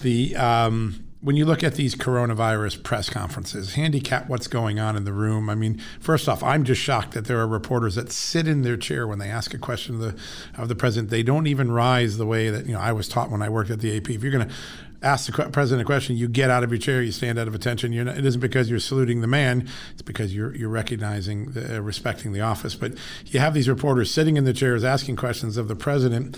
The 0.00 0.34
um, 0.36 1.03
when 1.24 1.36
you 1.36 1.46
look 1.46 1.64
at 1.64 1.76
these 1.76 1.94
coronavirus 1.94 2.82
press 2.82 3.08
conferences, 3.08 3.74
handicap 3.74 4.28
what's 4.28 4.46
going 4.46 4.78
on 4.78 4.94
in 4.94 5.04
the 5.04 5.12
room. 5.12 5.48
I 5.48 5.54
mean, 5.54 5.80
first 5.98 6.28
off, 6.28 6.42
I'm 6.42 6.64
just 6.64 6.82
shocked 6.82 7.12
that 7.12 7.24
there 7.24 7.38
are 7.40 7.48
reporters 7.48 7.94
that 7.94 8.12
sit 8.12 8.46
in 8.46 8.60
their 8.60 8.76
chair 8.76 9.08
when 9.08 9.18
they 9.18 9.30
ask 9.30 9.54
a 9.54 9.58
question 9.58 9.94
of 9.94 10.00
the 10.02 10.16
of 10.60 10.68
the 10.68 10.74
president. 10.74 11.08
They 11.08 11.22
don't 11.22 11.46
even 11.46 11.72
rise 11.72 12.18
the 12.18 12.26
way 12.26 12.50
that 12.50 12.66
you 12.66 12.74
know 12.74 12.80
I 12.80 12.92
was 12.92 13.08
taught 13.08 13.30
when 13.30 13.40
I 13.40 13.48
worked 13.48 13.70
at 13.70 13.80
the 13.80 13.96
AP. 13.96 14.10
If 14.10 14.22
you're 14.22 14.32
going 14.32 14.46
to 14.46 14.54
ask 15.00 15.26
the 15.26 15.48
president 15.48 15.80
a 15.80 15.86
question, 15.86 16.14
you 16.16 16.28
get 16.28 16.50
out 16.50 16.62
of 16.62 16.70
your 16.70 16.78
chair, 16.78 17.02
you 17.02 17.12
stand 17.12 17.38
out 17.38 17.48
of 17.48 17.54
attention. 17.54 17.92
Not, 18.04 18.18
it 18.18 18.26
isn't 18.26 18.40
because 18.40 18.68
you're 18.68 18.78
saluting 18.78 19.22
the 19.22 19.26
man; 19.26 19.66
it's 19.92 20.02
because 20.02 20.34
you're 20.34 20.54
you're 20.54 20.68
recognizing, 20.68 21.52
the, 21.52 21.78
uh, 21.78 21.80
respecting 21.80 22.34
the 22.34 22.42
office. 22.42 22.74
But 22.74 22.92
you 23.24 23.40
have 23.40 23.54
these 23.54 23.68
reporters 23.68 24.10
sitting 24.10 24.36
in 24.36 24.44
the 24.44 24.52
chairs 24.52 24.84
asking 24.84 25.16
questions 25.16 25.56
of 25.56 25.68
the 25.68 25.76
president. 25.76 26.36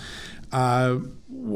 Uh, 0.51 0.99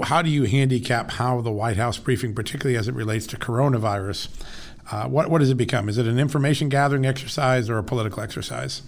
how 0.04 0.22
do 0.22 0.30
you 0.30 0.44
handicap 0.44 1.12
how 1.12 1.42
the 1.42 1.52
White 1.52 1.78
House 1.78 1.98
briefing, 1.98 2.36
particularly 2.36 2.78
as 2.78 2.88
it 2.88 2.94
relates 2.94 3.26
to 3.28 3.38
coronavirus, 3.38 4.28
uh, 4.92 5.08
what 5.08 5.30
what 5.30 5.40
does 5.40 5.50
it 5.50 5.56
become? 5.56 5.88
Is 5.88 5.98
it 5.98 6.08
an 6.08 6.20
information 6.20 6.70
gathering 6.70 7.06
exercise 7.06 7.70
or 7.70 7.78
a 7.78 7.84
political 7.84 8.22
exercise? 8.22 8.82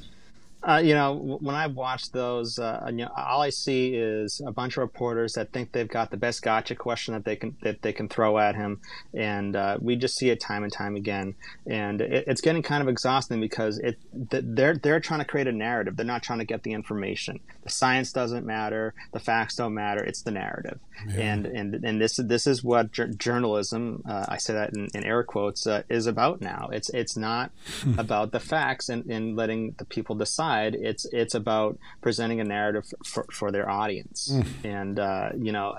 Uh, 0.66 0.78
you 0.78 0.94
know, 0.94 1.38
when 1.42 1.56
I've 1.56 1.76
watched 1.76 2.14
those, 2.14 2.58
uh, 2.58 2.86
you 2.88 3.04
know, 3.04 3.12
all 3.18 3.42
I 3.42 3.50
see 3.50 3.96
is 3.96 4.42
a 4.46 4.52
bunch 4.52 4.78
of 4.78 4.82
reporters 4.82 5.34
that 5.34 5.52
think 5.52 5.74
they've 5.74 5.88
got 5.88 6.10
the 6.10 6.16
best 6.16 6.42
gotcha 6.42 6.76
question 6.76 7.14
that 7.14 7.26
they 7.26 7.36
can 7.36 7.58
that 7.64 7.82
they 7.82 7.92
can 7.92 8.08
throw 8.08 8.38
at 8.40 8.56
him, 8.56 8.80
and 9.14 9.58
uh, 9.58 9.78
we 9.82 9.98
just 9.98 10.16
see 10.16 10.30
it 10.30 10.40
time 10.40 10.64
and 10.64 10.72
time 10.72 10.96
again. 10.96 11.36
And 11.68 12.00
it, 12.00 12.26
it's 12.28 12.40
getting 12.40 12.64
kind 12.64 12.82
of 12.82 12.88
exhausting 12.88 13.42
because 13.42 13.78
it 13.80 13.98
they're 14.14 14.78
they're 14.78 15.02
trying 15.02 15.20
to 15.20 15.26
create 15.26 15.48
a 15.48 15.52
narrative. 15.52 15.98
They're 15.98 16.06
not 16.06 16.24
trying 16.24 16.40
to 16.40 16.46
get 16.46 16.64
the 16.64 16.72
information. 16.72 17.42
The 17.64 17.70
science 17.70 18.14
doesn't 18.14 18.46
matter. 18.46 18.94
The 19.12 19.20
facts 19.20 19.56
don't 19.56 19.74
matter. 19.74 20.02
It's 20.02 20.22
the 20.22 20.32
narrative. 20.32 20.80
Yeah. 21.10 21.34
And 21.34 21.46
and 21.46 21.76
and 21.84 22.02
this 22.02 22.16
this 22.16 22.48
is 22.48 22.64
what 22.64 22.92
journalism. 23.18 24.02
Uh, 24.08 24.28
I 24.30 24.38
say 24.38 24.54
that 24.54 24.74
in, 24.74 24.88
in 24.94 25.04
air 25.04 25.24
quotes 25.24 25.68
uh, 25.68 25.84
is 25.90 26.08
about 26.08 26.40
now. 26.40 26.70
It's 26.72 26.90
it's 26.92 27.18
not 27.18 27.52
about 27.98 28.32
the 28.32 28.40
facts 28.40 28.88
and, 28.88 29.06
and 29.12 29.36
letting 29.36 29.76
the 29.78 29.86
people 29.86 30.16
decide 30.16 30.53
side, 30.54 30.76
it's 30.76 31.06
it's 31.12 31.36
about 31.36 31.78
presenting 32.02 32.40
a 32.40 32.44
narrative 32.44 32.86
for, 33.06 33.26
for 33.32 33.52
their 33.52 33.70
audience. 33.70 34.32
Mm. 34.32 34.46
And 34.64 35.00
uh, 35.00 35.30
you 35.38 35.52
know, 35.52 35.76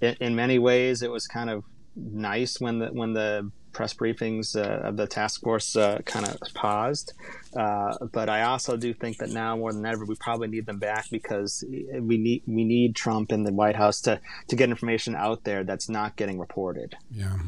in, 0.00 0.16
in, 0.20 0.36
many 0.36 0.58
ways, 0.58 1.02
it 1.02 1.10
was 1.10 1.26
kind 1.26 1.50
of 1.50 1.64
nice 1.96 2.60
when 2.60 2.78
the 2.78 2.88
when 2.88 3.12
the 3.12 3.50
press 3.72 3.94
briefings 3.94 4.56
uh, 4.56 4.88
of 4.88 4.96
the 4.96 5.06
task 5.06 5.40
force 5.42 5.76
uh, 5.76 5.98
kind 6.04 6.26
of 6.26 6.36
paused. 6.54 7.12
Uh, 7.56 7.94
but 8.12 8.28
I 8.28 8.42
also 8.42 8.76
do 8.76 8.92
think 8.92 9.18
that 9.18 9.30
now 9.30 9.56
more 9.56 9.72
than 9.72 9.86
ever, 9.86 10.04
we 10.04 10.16
probably 10.16 10.48
need 10.48 10.66
them 10.66 10.78
back 10.78 11.06
because 11.10 11.64
we 11.68 12.18
need 12.18 12.42
we 12.46 12.64
need 12.64 12.96
Trump 12.96 13.30
in 13.30 13.44
the 13.44 13.52
White 13.52 13.76
House 13.76 14.00
to 14.02 14.20
to 14.48 14.56
get 14.56 14.70
information 14.70 15.14
out 15.14 15.44
there 15.44 15.64
that's 15.64 15.88
not 15.88 16.16
getting 16.16 16.38
reported. 16.38 16.96
Yeah. 17.10 17.38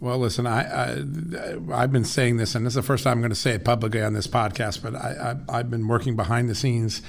Well, 0.00 0.18
listen, 0.18 0.46
I, 0.46 0.92
I 1.72 1.80
have 1.80 1.92
been 1.92 2.04
saying 2.04 2.36
this, 2.36 2.54
and 2.54 2.64
this 2.64 2.72
is 2.72 2.76
the 2.76 2.82
first 2.82 3.02
time 3.02 3.14
I'm 3.14 3.20
going 3.20 3.30
to 3.30 3.36
say 3.36 3.54
it 3.54 3.64
publicly 3.64 4.00
on 4.00 4.12
this 4.12 4.28
podcast. 4.28 4.80
But 4.82 4.94
I, 4.94 5.36
I 5.50 5.58
I've 5.58 5.70
been 5.70 5.88
working 5.88 6.14
behind 6.14 6.48
the 6.48 6.54
scenes. 6.54 7.02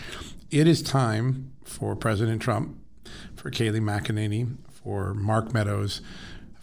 It 0.50 0.68
is 0.68 0.82
time 0.82 1.52
for 1.64 1.96
President 1.96 2.42
Trump 2.42 2.80
for 3.36 3.52
Kayleigh 3.52 3.82
McEnany, 3.82 4.58
for 4.72 5.14
Mark 5.14 5.54
Meadows, 5.54 6.02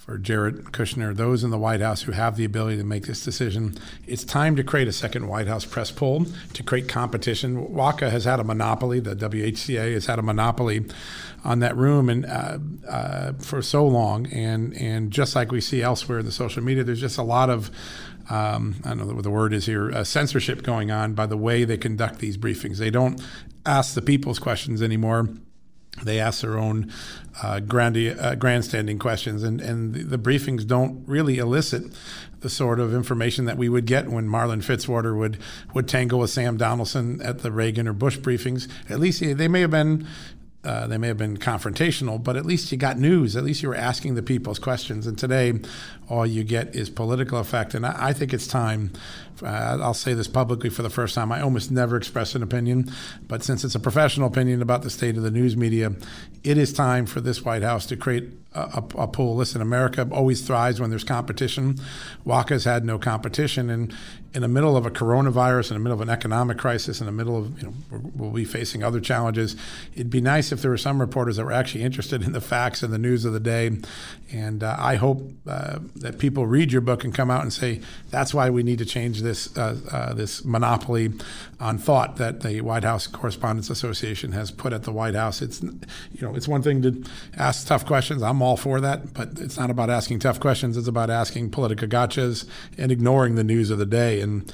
for 0.07 0.19
Jared 0.19 0.67
Kushner, 0.67 1.15
those 1.15 1.43
in 1.43 1.51
the 1.51 1.59
White 1.59 1.81
House 1.81 2.03
who 2.03 2.13
have 2.13 2.37
the 2.37 2.45
ability 2.45 2.77
to 2.77 2.85
make 2.85 3.07
this 3.07 3.25
decision. 3.25 3.77
It's 4.07 4.23
time 4.23 4.55
to 4.55 4.63
create 4.63 4.87
a 4.87 4.93
second 4.93 5.27
White 5.27 5.49
House 5.49 5.65
press 5.65 5.91
pool 5.91 6.27
to 6.53 6.63
create 6.63 6.89
competition. 6.89 7.67
WACA 7.67 8.09
has 8.09 8.25
had 8.25 8.39
a 8.39 8.45
monopoly, 8.45 9.01
the 9.01 9.17
WHCA 9.17 9.95
has 9.95 10.07
had 10.07 10.21
a 10.21 10.23
monopoly 10.23 10.85
on 11.45 11.59
that 11.59 11.77
room 11.77 12.09
and 12.09 12.25
uh, 12.25 12.59
uh, 12.89 13.33
for 13.41 13.61
so 13.61 13.85
long. 13.85 14.29
And, 14.29 14.75
and 14.75 15.11
just 15.11 15.35
like 15.35 15.51
we 15.51 15.61
see 15.61 15.83
elsewhere 15.83 16.21
in 16.21 16.25
the 16.25 16.33
social 16.33 16.63
media, 16.63 16.85
there's 16.85 17.01
just 17.01 17.19
a 17.19 17.25
lot 17.25 17.51
of 17.51 17.73
um, 18.31 18.77
I 18.85 18.91
don't 18.91 19.09
know 19.09 19.15
what 19.15 19.25
the 19.25 19.31
word 19.31 19.53
is 19.53 19.67
here, 19.67 19.91
uh, 19.91 20.03
censorship 20.03 20.63
going 20.63 20.91
on 20.91 21.15
by 21.15 21.27
the 21.27 21.37
way 21.37 21.65
they 21.65 21.77
conduct 21.77 22.21
these 22.21 22.37
briefings. 22.37 22.79
They 22.79 22.91
don't 22.91 23.21
ask 23.65 23.95
the 23.95 24.03
people's 24.03 24.39
questions 24.39 24.83
anymore 24.83 25.29
they 26.03 26.21
ask 26.21 26.41
their 26.41 26.59
own 26.59 26.93
uh, 27.43 27.61
grandi- 27.61 28.13
uh, 28.13 28.35
grandstanding 28.35 28.99
questions, 28.99 29.43
and, 29.43 29.61
and 29.61 29.95
the, 29.95 30.03
the, 30.05 30.19
briefings 30.19 30.67
don't 30.67 31.03
really 31.07 31.39
elicit 31.39 31.85
the 32.41 32.49
sort 32.49 32.81
of 32.81 32.95
information 32.95 33.45
that 33.47 33.57
we 33.57 33.69
would 33.69 33.87
get 33.87 34.09
when 34.09 34.29
Marlin 34.29 34.61
Fitzwater 34.61 35.17
would, 35.17 35.39
would 35.75 35.89
tangle 35.89 36.19
with 36.19 36.31
Sam 36.31 36.57
Donaldson 36.57 37.21
at 37.23 37.41
the 37.41 37.51
Reagan 37.51 37.89
or 37.89 37.93
Bush 37.93 38.19
briefings. 38.19 38.69
At 38.89 39.01
least 39.01 39.21
they 39.21 39.49
may 39.49 39.61
have 39.63 39.71
been 39.71 40.07
uh, 40.67 40.87
they 40.89 40.99
may 40.99 41.07
have 41.07 41.17
been 41.17 41.37
confrontational, 41.37 42.23
but 42.23 42.37
at 42.37 42.45
least 42.45 42.73
you 42.73 42.79
got 42.79 42.99
news. 42.99 43.37
At 43.37 43.45
least 43.45 43.63
you 43.63 43.69
were 43.69 43.77
asking 43.77 44.17
the 44.17 44.23
people's 44.23 44.59
questions. 44.59 45.07
And 45.07 45.17
today, 45.17 45.55
all 46.09 46.27
you 46.27 46.43
get 46.43 46.75
is 46.75 46.91
political 46.91 47.39
effect. 47.39 47.75
And 47.75 47.87
I, 47.87 48.09
I 48.09 48.13
think 48.13 48.35
it's 48.35 48.49
time. 48.49 48.93
Uh, 49.43 49.79
I'll 49.81 49.95
say 49.95 50.13
this 50.13 50.27
publicly 50.27 50.69
for 50.69 50.83
the 50.83 50.91
first 50.91 51.15
time. 51.15 51.31
I 51.31 51.41
almost 51.41 51.71
never 51.71 51.97
express 51.97 52.35
an 52.35 52.43
opinion, 52.43 52.91
but 53.29 53.45
since 53.45 53.63
it's 53.63 53.75
a 53.77 53.81
professional 53.81 54.27
opinion 54.27 54.61
about 54.61 54.83
the 54.83 54.91
state 54.91 55.17
of 55.17 55.23
the 55.23 55.31
news 55.31 55.57
media, 55.57 55.93
it 56.43 56.59
is 56.59 56.73
time 56.73 57.07
for 57.07 57.21
this 57.21 57.45
White 57.45 57.63
House 57.63 57.87
to 57.87 57.97
create 57.97 58.46
a, 58.57 58.85
a, 58.99 59.09
pool. 59.09 59.37
Listen, 59.37 59.61
America 59.61 60.07
always 60.11 60.41
thrives 60.41 60.81
when 60.81 60.91
there's 60.91 61.05
competition. 61.05 61.79
WACA's 62.25 62.65
had 62.65 62.85
no 62.85 62.99
competition, 62.99 63.71
and 63.71 63.95
in 64.37 64.43
the 64.43 64.49
middle 64.49 64.77
of 64.77 64.85
a 64.85 64.91
coronavirus, 64.91 65.71
in 65.71 65.77
the 65.77 65.81
middle 65.81 65.95
of 65.95 66.01
an 66.03 66.11
economic 66.11 66.59
crisis, 66.59 67.01
in 67.01 67.07
the 67.07 67.13
middle 67.13 67.39
of 67.39 67.63
you 67.63 67.69
know 67.69 68.01
we'll 68.15 68.31
be 68.31 68.45
facing 68.45 68.83
other 68.83 69.01
challenges. 69.01 69.57
It'd 69.95 70.11
be 70.11 70.21
nice 70.21 70.53
if 70.53 70.61
there 70.61 70.71
were 70.71 70.77
some 70.77 71.01
reporters 71.01 71.37
that 71.37 71.45
were 71.45 71.53
actually 71.53 71.85
interested 71.85 72.23
in 72.23 72.33
the 72.33 72.41
facts 72.41 72.83
and 72.83 72.93
the 72.93 72.99
news 72.99 73.25
of 73.25 73.33
the 73.33 73.41
day. 73.41 73.79
And 74.31 74.63
uh, 74.63 74.77
I 74.79 74.97
hope 74.97 75.31
uh, 75.47 75.79
that 75.97 76.19
people 76.19 76.47
read 76.47 76.71
your 76.71 76.83
book 76.83 77.05
and 77.05 77.15
come 77.15 77.31
out 77.31 77.43
and 77.43 77.53
say 77.53 77.81
that's 78.11 78.35
why 78.35 78.51
we 78.51 78.63
need 78.63 78.79
to 78.79 78.85
change 78.85 79.23
this 79.23 79.57
uh, 79.57 79.79
uh 79.91 80.13
this 80.13 80.45
monopoly 80.45 81.13
on 81.59 81.79
thought 81.79 82.17
that 82.17 82.41
the 82.41 82.61
White 82.61 82.85
House 82.85 83.07
Correspondents 83.07 83.71
Association 83.71 84.33
has 84.33 84.51
put 84.51 84.73
at 84.73 84.83
the 84.83 84.93
White 84.93 85.15
House. 85.15 85.41
It's 85.41 85.63
you 85.63 86.21
know 86.21 86.35
it's 86.35 86.49
one 86.49 86.63
thing 86.63 86.83
to 86.83 87.05
ask 87.37 87.67
tough 87.67 87.87
questions. 87.87 88.23
I'm 88.23 88.43
all 88.47 88.57
for 88.57 88.81
that, 88.81 89.13
but 89.13 89.39
it's 89.39 89.59
not 89.59 89.71
about 89.71 89.91
asking 89.91 90.21
tough 90.21 90.39
questions. 90.39 90.77
It's 90.77 90.87
about 90.87 91.11
asking 91.11 91.51
political 91.51 91.89
gotchas 91.89 92.49
and 92.79 92.93
ignoring 92.93 93.35
the 93.35 93.43
news 93.43 93.71
of 93.71 93.79
the 93.79 93.87
day. 93.87 94.21
And 94.21 94.53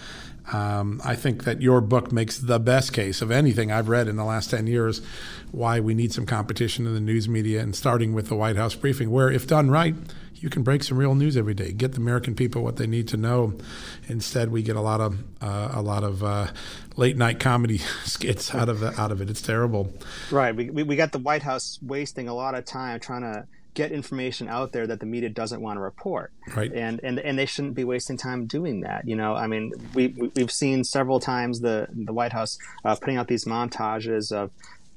um, 0.50 1.00
I 1.04 1.14
think 1.14 1.44
that 1.44 1.60
your 1.60 1.82
book 1.82 2.10
makes 2.10 2.38
the 2.38 2.58
best 2.58 2.94
case 2.94 3.20
of 3.20 3.30
anything 3.30 3.70
I've 3.70 3.88
read 3.88 4.08
in 4.08 4.16
the 4.16 4.24
last 4.24 4.50
10 4.50 4.66
years 4.66 5.02
why 5.50 5.78
we 5.78 5.94
need 5.94 6.12
some 6.12 6.24
competition 6.24 6.86
in 6.86 6.94
the 6.94 7.00
news 7.00 7.28
media 7.28 7.60
and 7.60 7.76
starting 7.76 8.14
with 8.14 8.28
the 8.28 8.34
White 8.34 8.56
House 8.56 8.74
briefing, 8.74 9.10
where, 9.10 9.30
if 9.30 9.46
done 9.46 9.70
right, 9.70 9.94
you 10.34 10.48
can 10.48 10.62
break 10.62 10.82
some 10.82 10.96
real 10.96 11.14
news 11.14 11.36
every 11.36 11.54
day. 11.54 11.70
Get 11.70 11.92
the 11.92 11.98
American 11.98 12.34
people 12.34 12.64
what 12.64 12.76
they 12.76 12.86
need 12.86 13.06
to 13.08 13.16
know. 13.18 13.52
Instead, 14.08 14.50
we 14.50 14.62
get 14.62 14.74
a 14.74 14.80
lot 14.80 15.00
of 15.00 15.22
uh, 15.40 15.70
a 15.72 15.82
lot 15.82 16.02
of 16.02 16.24
uh, 16.24 16.48
late 16.96 17.16
night 17.16 17.38
comedy 17.38 17.78
skits 18.04 18.52
out 18.54 18.68
of 18.68 18.82
out 18.82 19.12
of 19.12 19.20
it. 19.20 19.30
It's 19.30 19.42
terrible. 19.42 19.92
Right. 20.32 20.56
We, 20.56 20.70
we 20.70 20.96
got 20.96 21.12
the 21.12 21.20
White 21.20 21.42
House 21.42 21.78
wasting 21.80 22.26
a 22.26 22.34
lot 22.34 22.56
of 22.56 22.64
time 22.64 22.98
trying 22.98 23.22
to 23.22 23.46
get 23.74 23.92
information 23.92 24.48
out 24.48 24.72
there 24.72 24.86
that 24.86 25.00
the 25.00 25.06
media 25.06 25.28
doesn't 25.28 25.60
want 25.60 25.76
to 25.76 25.80
report. 25.80 26.32
Right. 26.54 26.72
And 26.72 27.00
and 27.02 27.18
and 27.18 27.38
they 27.38 27.46
shouldn't 27.46 27.74
be 27.74 27.84
wasting 27.84 28.16
time 28.16 28.46
doing 28.46 28.80
that. 28.82 29.06
You 29.08 29.16
know, 29.16 29.34
I 29.34 29.46
mean, 29.46 29.72
we 29.94 30.08
we've 30.34 30.50
seen 30.50 30.84
several 30.84 31.20
times 31.20 31.60
the 31.60 31.88
the 31.90 32.12
White 32.12 32.32
House 32.32 32.58
uh, 32.84 32.94
putting 32.96 33.16
out 33.16 33.28
these 33.28 33.44
montages 33.44 34.32
of 34.32 34.50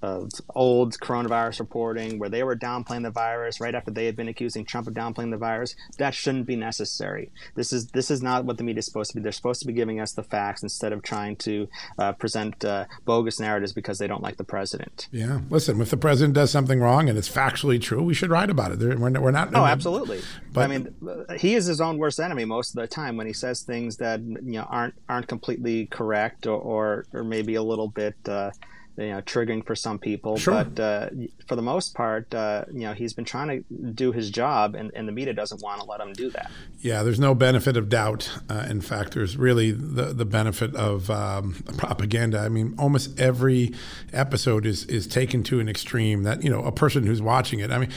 of 0.05 0.31
old 0.53 0.93
coronavirus 0.99 1.59
reporting 1.59 2.19
where 2.19 2.29
they 2.29 2.43
were 2.43 2.55
downplaying 2.55 3.03
the 3.03 3.11
virus 3.11 3.59
right 3.59 3.73
after 3.73 3.91
they 3.91 4.05
had 4.05 4.15
been 4.15 4.27
accusing 4.27 4.63
Trump 4.63 4.87
of 4.87 4.93
downplaying 4.93 5.31
the 5.31 5.37
virus. 5.37 5.75
That 5.97 6.13
shouldn't 6.13 6.45
be 6.45 6.55
necessary. 6.55 7.31
This 7.55 7.73
is 7.73 7.87
this 7.87 8.11
is 8.11 8.21
not 8.21 8.45
what 8.45 8.57
the 8.57 8.63
media 8.63 8.79
is 8.79 8.85
supposed 8.85 9.11
to 9.11 9.17
be. 9.17 9.21
They're 9.21 9.31
supposed 9.31 9.61
to 9.61 9.67
be 9.67 9.73
giving 9.73 9.99
us 9.99 10.13
the 10.13 10.23
facts 10.23 10.63
instead 10.63 10.93
of 10.93 11.01
trying 11.01 11.35
to 11.37 11.67
uh, 11.97 12.13
present 12.13 12.63
uh, 12.63 12.85
bogus 13.05 13.39
narratives 13.39 13.73
because 13.73 13.97
they 13.97 14.07
don't 14.07 14.23
like 14.23 14.37
the 14.37 14.43
president. 14.43 15.07
Yeah, 15.11 15.41
listen, 15.49 15.81
if 15.81 15.89
the 15.89 15.97
president 15.97 16.35
does 16.35 16.51
something 16.51 16.79
wrong 16.79 17.09
and 17.09 17.17
it's 17.17 17.29
factually 17.29 17.81
true, 17.81 18.03
we 18.03 18.13
should 18.13 18.29
write 18.29 18.49
about 18.49 18.71
it. 18.71 18.79
We're, 18.79 19.19
we're 19.19 19.31
not. 19.31 19.55
Oh, 19.55 19.65
absolutely. 19.65 20.21
But 20.53 20.63
I 20.63 20.67
mean, 20.67 20.95
he 21.37 21.55
is 21.55 21.65
his 21.65 21.81
own 21.81 21.97
worst 21.97 22.19
enemy 22.19 22.45
most 22.45 22.75
of 22.75 22.81
the 22.81 22.87
time 22.87 23.17
when 23.17 23.27
he 23.27 23.33
says 23.33 23.61
things 23.61 23.97
that 23.97 24.21
you 24.21 24.59
know 24.59 24.67
aren't 24.69 24.95
aren't 25.09 25.27
completely 25.27 25.87
correct 25.87 26.45
or 26.47 26.59
or, 26.59 27.05
or 27.13 27.23
maybe 27.23 27.55
a 27.55 27.63
little 27.63 27.87
bit. 27.87 28.15
Uh, 28.27 28.51
you 28.97 29.09
know 29.09 29.21
triggering 29.21 29.65
for 29.65 29.75
some 29.75 29.99
people 29.99 30.37
sure. 30.37 30.63
but 30.63 30.79
uh, 30.79 31.09
for 31.47 31.55
the 31.55 31.61
most 31.61 31.93
part 31.93 32.33
uh, 32.33 32.65
you 32.71 32.81
know 32.81 32.93
he's 32.93 33.13
been 33.13 33.25
trying 33.25 33.47
to 33.47 33.91
do 33.91 34.11
his 34.11 34.29
job 34.29 34.75
and, 34.75 34.91
and 34.95 35.07
the 35.07 35.11
media 35.11 35.33
doesn't 35.33 35.61
want 35.61 35.81
to 35.81 35.87
let 35.87 35.99
him 35.99 36.13
do 36.13 36.29
that 36.29 36.49
yeah 36.79 37.03
there's 37.03 37.19
no 37.19 37.35
benefit 37.35 37.75
of 37.75 37.89
doubt 37.89 38.29
uh, 38.49 38.65
in 38.69 38.81
fact 38.81 39.13
there's 39.13 39.37
really 39.37 39.71
the, 39.71 40.13
the 40.13 40.25
benefit 40.25 40.73
of 40.75 41.09
um, 41.09 41.53
propaganda 41.77 42.39
i 42.39 42.49
mean 42.49 42.73
almost 42.77 43.19
every 43.19 43.73
episode 44.13 44.65
is 44.65 44.85
is 44.85 45.07
taken 45.07 45.43
to 45.43 45.59
an 45.59 45.67
extreme 45.67 46.23
that 46.23 46.43
you 46.43 46.49
know 46.49 46.63
a 46.63 46.71
person 46.71 47.05
who's 47.05 47.21
watching 47.21 47.59
it 47.59 47.71
i 47.71 47.77
mean 47.77 47.91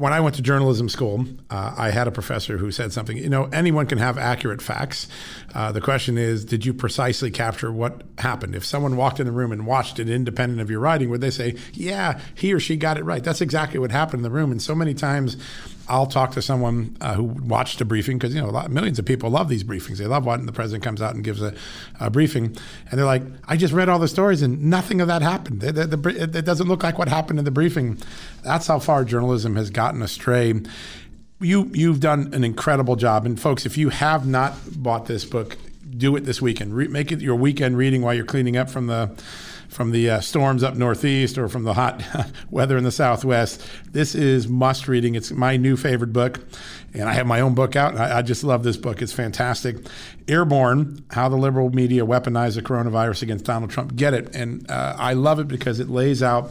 when 0.00 0.14
I 0.14 0.20
went 0.20 0.36
to 0.36 0.42
journalism 0.42 0.88
school, 0.88 1.26
uh, 1.50 1.74
I 1.76 1.90
had 1.90 2.08
a 2.08 2.10
professor 2.10 2.56
who 2.56 2.72
said 2.72 2.90
something. 2.90 3.18
You 3.18 3.28
know, 3.28 3.50
anyone 3.52 3.84
can 3.84 3.98
have 3.98 4.16
accurate 4.16 4.62
facts. 4.62 5.06
Uh, 5.54 5.72
the 5.72 5.82
question 5.82 6.16
is, 6.16 6.46
did 6.46 6.64
you 6.64 6.72
precisely 6.72 7.30
capture 7.30 7.70
what 7.70 8.00
happened? 8.16 8.54
If 8.54 8.64
someone 8.64 8.96
walked 8.96 9.20
in 9.20 9.26
the 9.26 9.32
room 9.32 9.52
and 9.52 9.66
watched 9.66 9.98
it 9.98 10.08
independent 10.08 10.62
of 10.62 10.70
your 10.70 10.80
writing, 10.80 11.10
would 11.10 11.20
they 11.20 11.28
say, 11.28 11.54
"Yeah, 11.74 12.18
he 12.34 12.54
or 12.54 12.58
she 12.58 12.78
got 12.78 12.96
it 12.96 13.04
right"? 13.04 13.22
That's 13.22 13.42
exactly 13.42 13.78
what 13.78 13.90
happened 13.90 14.20
in 14.20 14.22
the 14.22 14.30
room. 14.30 14.50
And 14.50 14.62
so 14.62 14.74
many 14.74 14.94
times, 14.94 15.36
I'll 15.90 16.06
talk 16.06 16.30
to 16.32 16.42
someone 16.42 16.96
uh, 17.00 17.14
who 17.14 17.24
watched 17.24 17.80
a 17.80 17.84
briefing 17.84 18.16
because 18.16 18.32
you 18.32 18.40
know 18.40 18.48
lot, 18.48 18.70
millions 18.70 19.00
of 19.00 19.04
people 19.04 19.28
love 19.28 19.48
these 19.48 19.64
briefings. 19.64 19.96
They 19.96 20.06
love 20.06 20.24
when 20.24 20.46
the 20.46 20.52
president 20.52 20.84
comes 20.84 21.02
out 21.02 21.16
and 21.16 21.24
gives 21.24 21.42
a, 21.42 21.52
a, 21.98 22.10
briefing, 22.10 22.56
and 22.88 22.98
they're 22.98 23.04
like, 23.04 23.24
"I 23.46 23.56
just 23.56 23.74
read 23.74 23.88
all 23.88 23.98
the 23.98 24.06
stories 24.06 24.40
and 24.40 24.62
nothing 24.70 25.00
of 25.00 25.08
that 25.08 25.20
happened. 25.20 25.60
The, 25.60 26.32
it 26.36 26.44
doesn't 26.44 26.68
look 26.68 26.84
like 26.84 26.96
what 26.96 27.08
happened 27.08 27.40
in 27.40 27.44
the 27.44 27.50
briefing." 27.50 27.98
That's 28.44 28.68
how 28.68 28.78
far 28.78 29.04
journalism 29.04 29.56
has 29.56 29.70
gotten 29.70 30.00
astray. 30.00 30.54
You 31.40 31.68
you've 31.74 31.98
done 31.98 32.32
an 32.34 32.44
incredible 32.44 32.94
job, 32.94 33.26
and 33.26 33.38
folks, 33.38 33.66
if 33.66 33.76
you 33.76 33.88
have 33.88 34.26
not 34.26 34.54
bought 34.76 35.06
this 35.06 35.24
book, 35.24 35.58
do 35.96 36.14
it 36.14 36.20
this 36.20 36.40
weekend. 36.40 36.72
Re- 36.72 36.86
make 36.86 37.10
it 37.10 37.20
your 37.20 37.34
weekend 37.34 37.76
reading 37.76 38.02
while 38.02 38.14
you're 38.14 38.24
cleaning 38.24 38.56
up 38.56 38.70
from 38.70 38.86
the 38.86 39.10
from 39.70 39.92
the 39.92 40.10
uh, 40.10 40.20
storms 40.20 40.62
up 40.62 40.74
northeast 40.74 41.38
or 41.38 41.48
from 41.48 41.62
the 41.62 41.74
hot 41.74 42.02
weather 42.50 42.76
in 42.76 42.84
the 42.84 42.90
southwest. 42.90 43.64
This 43.92 44.14
is 44.14 44.48
must 44.48 44.88
reading. 44.88 45.14
It's 45.14 45.30
my 45.30 45.56
new 45.56 45.76
favorite 45.76 46.12
book, 46.12 46.40
and 46.92 47.08
I 47.08 47.12
have 47.14 47.26
my 47.26 47.40
own 47.40 47.54
book 47.54 47.76
out. 47.76 47.96
I, 47.96 48.18
I 48.18 48.22
just 48.22 48.42
love 48.44 48.64
this 48.64 48.76
book. 48.76 49.00
It's 49.00 49.12
fantastic. 49.12 49.76
Airborne: 50.28 51.04
How 51.10 51.28
the 51.28 51.36
Liberal 51.36 51.70
Media 51.70 52.04
Weaponized 52.04 52.56
the 52.56 52.62
Coronavirus 52.62 53.22
Against 53.22 53.44
Donald 53.44 53.70
Trump. 53.70 53.94
Get 53.94 54.12
it, 54.12 54.34
and 54.34 54.68
uh, 54.70 54.96
I 54.98 55.12
love 55.14 55.38
it 55.38 55.48
because 55.48 55.80
it 55.80 55.88
lays 55.88 56.22
out 56.22 56.50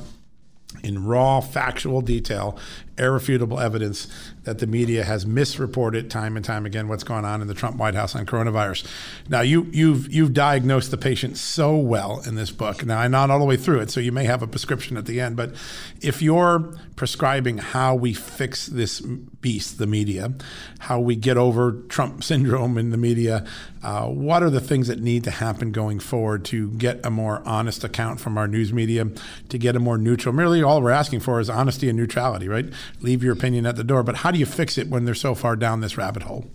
in 0.84 1.06
raw 1.06 1.42
factual 1.42 2.02
detail 2.02 2.58
irrefutable 3.00 3.60
evidence 3.60 4.08
that 4.44 4.60
the 4.60 4.68
media 4.68 5.04
has 5.04 5.26
misreported 5.26 6.10
time 6.10 6.36
and 6.36 6.46
time 6.46 6.66
again 6.66 6.88
what's 6.88 7.04
going 7.04 7.26
on 7.26 7.42
in 7.42 7.48
the 7.48 7.54
Trump 7.54 7.78
White 7.78 7.96
House 7.96 8.16
on 8.16 8.26
coronavirus. 8.26 8.86
Now 9.28 9.42
you 9.42 9.68
you've 9.72 10.12
you've 10.12 10.34
diagnosed 10.34 10.92
the 10.92 10.98
patient 10.98 11.38
so 11.38 11.76
well 11.78 12.22
in 12.26 12.36
this 12.36 12.52
book. 12.52 12.86
Now 12.86 13.00
I'm 13.00 13.12
not 13.12 13.30
all 13.30 13.40
the 13.40 13.46
way 13.46 13.58
through 13.58 13.80
it, 13.80 13.92
so 13.92 14.00
you 14.00 14.12
may 14.12 14.26
have 14.26 14.42
a 14.42 14.48
prescription 14.48 14.98
at 14.98 15.06
the 15.06 15.22
end. 15.22 15.36
But 15.36 15.56
if 16.02 16.22
you're 16.22 16.74
prescribing 16.96 17.60
how 17.60 17.96
we 17.96 18.14
fix 18.14 18.68
this 18.68 19.00
beast, 19.00 19.78
the 19.78 19.88
media, 19.88 20.34
how 20.80 21.00
we 21.00 21.16
get 21.16 21.38
over 21.38 21.72
Trump 21.88 22.24
syndrome 22.30 22.78
in 22.78 22.90
the 22.90 22.98
media, 22.98 23.46
uh, 23.82 24.08
what 24.08 24.44
are 24.44 24.50
the 24.50 24.60
things 24.60 24.88
that 24.88 25.00
need 25.00 25.24
to 25.24 25.32
happen 25.32 25.72
going 25.72 26.00
forward 26.00 26.44
to 26.46 26.72
get 26.72 27.06
a 27.06 27.10
more 27.10 27.42
honest 27.46 27.84
account 27.84 28.20
from 28.20 28.38
our 28.38 28.48
news 28.48 28.74
media, 28.74 29.08
to 29.48 29.58
get 29.58 29.76
a 29.76 29.80
more 29.80 29.98
neutral? 29.98 30.34
Merely 30.36 30.62
all 30.62 30.82
we're 30.82 30.92
asking 30.92 31.22
for 31.22 31.40
is 31.40 31.50
honesty 31.50 31.88
and 31.88 31.98
neutrality, 31.98 32.48
right? 32.48 32.66
Leave 33.02 33.24
your 33.24 33.34
opinion 33.34 33.66
at 33.66 33.76
the 33.76 33.84
door. 33.84 34.04
But 34.04 34.18
how 34.18 34.32
do 34.32 34.40
you 34.40 34.46
fix 34.46 34.78
it 34.78 34.88
when 34.88 35.06
they're 35.06 35.16
so 35.16 35.36
far 35.36 35.56
down 35.56 35.82
this 35.82 35.98
rabbit 35.98 36.24
hole? 36.24 36.46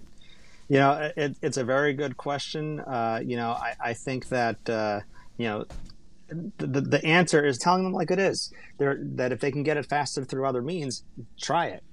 You 0.69 0.79
know, 0.79 1.11
it, 1.17 1.37
it's 1.43 1.57
a 1.57 1.65
very 1.65 1.93
good 1.93 2.17
question. 2.17 2.81
Uh, 2.81 3.21
you 3.25 3.37
know, 3.37 3.51
I, 3.51 3.75
I 3.81 3.93
think 3.95 4.29
that, 4.29 4.69
uh, 4.69 5.01
you 5.37 5.47
know, 5.47 5.65
the, 6.59 6.81
the 6.81 7.05
answer 7.05 7.45
is 7.45 7.59
telling 7.59 7.85
them 7.85 7.93
like 7.93 8.11
it 8.11 8.19
is. 8.19 8.53
They're, 8.79 8.99
that 9.01 9.31
if 9.31 9.41
they 9.41 9.53
can 9.53 9.63
get 9.63 9.77
it 9.77 9.87
faster 9.87 10.25
through 10.25 10.47
other 10.47 10.63
means, 10.63 11.05
try 11.41 11.67
it. 11.67 11.85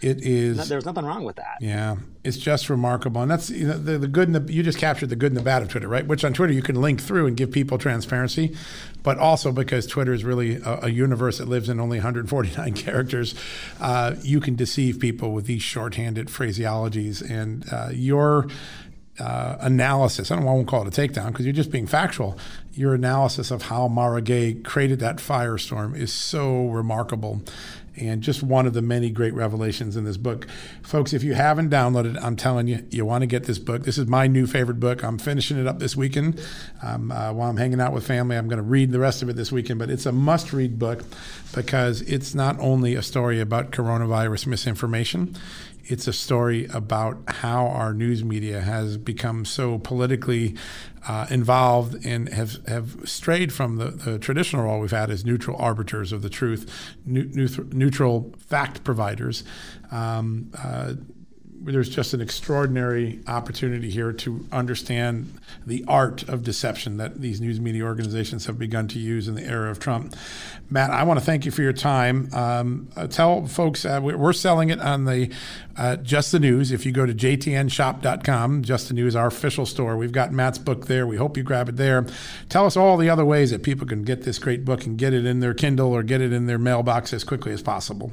It 0.00 0.24
is. 0.24 0.68
There's 0.68 0.86
nothing 0.86 1.04
wrong 1.04 1.24
with 1.24 1.36
that. 1.36 1.58
Yeah, 1.60 1.96
it's 2.24 2.38
just 2.38 2.70
remarkable, 2.70 3.20
and 3.20 3.30
that's 3.30 3.50
you 3.50 3.66
know, 3.66 3.76
the, 3.76 3.98
the 3.98 4.08
good 4.08 4.28
and 4.28 4.34
the 4.34 4.52
you 4.52 4.62
just 4.62 4.78
captured 4.78 5.10
the 5.10 5.16
good 5.16 5.30
and 5.30 5.36
the 5.36 5.42
bad 5.42 5.60
of 5.60 5.68
Twitter, 5.68 5.88
right? 5.88 6.06
Which 6.06 6.24
on 6.24 6.32
Twitter 6.32 6.54
you 6.54 6.62
can 6.62 6.80
link 6.80 7.02
through 7.02 7.26
and 7.26 7.36
give 7.36 7.50
people 7.50 7.76
transparency, 7.76 8.56
but 9.02 9.18
also 9.18 9.52
because 9.52 9.86
Twitter 9.86 10.14
is 10.14 10.24
really 10.24 10.56
a, 10.56 10.84
a 10.84 10.88
universe 10.88 11.36
that 11.36 11.48
lives 11.48 11.68
in 11.68 11.80
only 11.80 11.98
149 11.98 12.72
characters, 12.74 13.34
uh, 13.78 14.14
you 14.22 14.40
can 14.40 14.56
deceive 14.56 14.98
people 15.00 15.32
with 15.32 15.44
these 15.44 15.62
shorthanded 15.62 16.28
phraseologies, 16.28 17.20
and 17.28 17.70
uh, 17.70 17.90
your 17.92 18.48
uh, 19.20 19.56
analysis. 19.60 20.30
I 20.30 20.36
don't 20.36 20.44
want 20.44 20.66
to 20.66 20.70
call 20.70 20.86
it 20.86 20.98
a 20.98 21.00
takedown 21.00 21.28
because 21.28 21.44
you're 21.44 21.52
just 21.52 21.70
being 21.70 21.86
factual. 21.86 22.38
Your 22.72 22.94
analysis 22.94 23.50
of 23.50 23.62
how 23.62 23.86
Mara 23.88 24.22
Gay 24.22 24.54
created 24.54 24.98
that 25.00 25.16
firestorm 25.16 25.94
is 25.94 26.12
so 26.12 26.68
remarkable 26.68 27.42
and 28.00 28.22
just 28.22 28.42
one 28.42 28.66
of 28.66 28.72
the 28.72 28.82
many 28.82 29.10
great 29.10 29.34
revelations 29.34 29.96
in 29.96 30.04
this 30.04 30.16
book. 30.16 30.46
Folks, 30.82 31.12
if 31.12 31.22
you 31.22 31.34
haven't 31.34 31.70
downloaded 31.70 32.16
it, 32.16 32.22
I'm 32.22 32.36
telling 32.36 32.66
you, 32.66 32.84
you 32.90 33.04
want 33.04 33.22
to 33.22 33.26
get 33.26 33.44
this 33.44 33.58
book. 33.58 33.84
This 33.84 33.98
is 33.98 34.06
my 34.06 34.26
new 34.26 34.46
favorite 34.46 34.80
book. 34.80 35.04
I'm 35.04 35.18
finishing 35.18 35.58
it 35.58 35.66
up 35.66 35.78
this 35.78 35.96
weekend. 35.96 36.40
Um, 36.82 37.10
uh, 37.10 37.32
while 37.32 37.50
I'm 37.50 37.56
hanging 37.56 37.80
out 37.80 37.92
with 37.92 38.06
family, 38.06 38.36
I'm 38.36 38.48
going 38.48 38.58
to 38.58 38.62
read 38.62 38.92
the 38.92 38.98
rest 38.98 39.22
of 39.22 39.28
it 39.28 39.36
this 39.36 39.52
weekend, 39.52 39.78
but 39.78 39.90
it's 39.90 40.06
a 40.06 40.12
must 40.12 40.52
read 40.52 40.78
book 40.78 41.02
because 41.54 42.02
it's 42.02 42.34
not 42.34 42.58
only 42.60 42.94
a 42.94 43.02
story 43.02 43.40
about 43.40 43.70
coronavirus 43.70 44.46
misinformation, 44.46 45.36
it's 45.90 46.06
a 46.06 46.12
story 46.12 46.66
about 46.72 47.18
how 47.26 47.66
our 47.66 47.92
news 47.92 48.22
media 48.24 48.60
has 48.60 48.96
become 48.96 49.44
so 49.44 49.78
politically 49.78 50.54
uh, 51.08 51.26
involved 51.30 52.04
and 52.06 52.28
have, 52.28 52.64
have 52.68 52.96
strayed 53.08 53.52
from 53.52 53.76
the, 53.76 53.86
the, 53.86 54.18
traditional 54.18 54.64
role 54.64 54.80
we've 54.80 54.90
had 54.90 55.10
as 55.10 55.24
neutral 55.24 55.56
arbiters 55.56 56.12
of 56.12 56.22
the 56.22 56.28
truth, 56.28 56.94
neutral 57.04 58.32
fact 58.38 58.84
providers. 58.84 59.42
Um, 59.90 60.50
uh, 60.56 60.94
there's 61.62 61.88
just 61.88 62.14
an 62.14 62.20
extraordinary 62.20 63.20
opportunity 63.26 63.90
here 63.90 64.12
to 64.12 64.46
understand 64.50 65.32
the 65.66 65.84
art 65.86 66.22
of 66.28 66.42
deception 66.42 66.96
that 66.96 67.20
these 67.20 67.40
news 67.40 67.60
media 67.60 67.84
organizations 67.84 68.46
have 68.46 68.58
begun 68.58 68.88
to 68.88 68.98
use 68.98 69.28
in 69.28 69.34
the 69.34 69.44
era 69.44 69.70
of 69.70 69.78
Trump. 69.78 70.16
Matt, 70.70 70.90
I 70.90 71.02
want 71.02 71.20
to 71.20 71.26
thank 71.26 71.44
you 71.44 71.50
for 71.50 71.62
your 71.62 71.72
time. 71.72 72.32
Um, 72.32 72.88
uh, 72.96 73.06
tell 73.06 73.46
folks 73.46 73.84
uh, 73.84 74.00
we're 74.02 74.32
selling 74.32 74.70
it 74.70 74.80
on 74.80 75.04
the 75.04 75.30
uh, 75.76 75.96
Just 75.96 76.32
the 76.32 76.40
News. 76.40 76.72
If 76.72 76.86
you 76.86 76.92
go 76.92 77.04
to 77.04 77.12
jtnshop.com, 77.12 78.62
Just 78.62 78.88
the 78.88 78.94
News, 78.94 79.14
our 79.14 79.26
official 79.26 79.66
store, 79.66 79.96
we've 79.96 80.12
got 80.12 80.32
Matt's 80.32 80.58
book 80.58 80.86
there. 80.86 81.06
We 81.06 81.16
hope 81.16 81.36
you 81.36 81.42
grab 81.42 81.68
it 81.68 81.76
there. 81.76 82.06
Tell 82.48 82.66
us 82.66 82.76
all 82.76 82.96
the 82.96 83.10
other 83.10 83.24
ways 83.24 83.50
that 83.50 83.62
people 83.62 83.86
can 83.86 84.02
get 84.02 84.22
this 84.22 84.38
great 84.38 84.64
book 84.64 84.86
and 84.86 84.96
get 84.96 85.12
it 85.12 85.26
in 85.26 85.40
their 85.40 85.54
Kindle 85.54 85.92
or 85.92 86.02
get 86.02 86.20
it 86.20 86.32
in 86.32 86.46
their 86.46 86.58
mailbox 86.58 87.12
as 87.12 87.24
quickly 87.24 87.52
as 87.52 87.62
possible. 87.62 88.12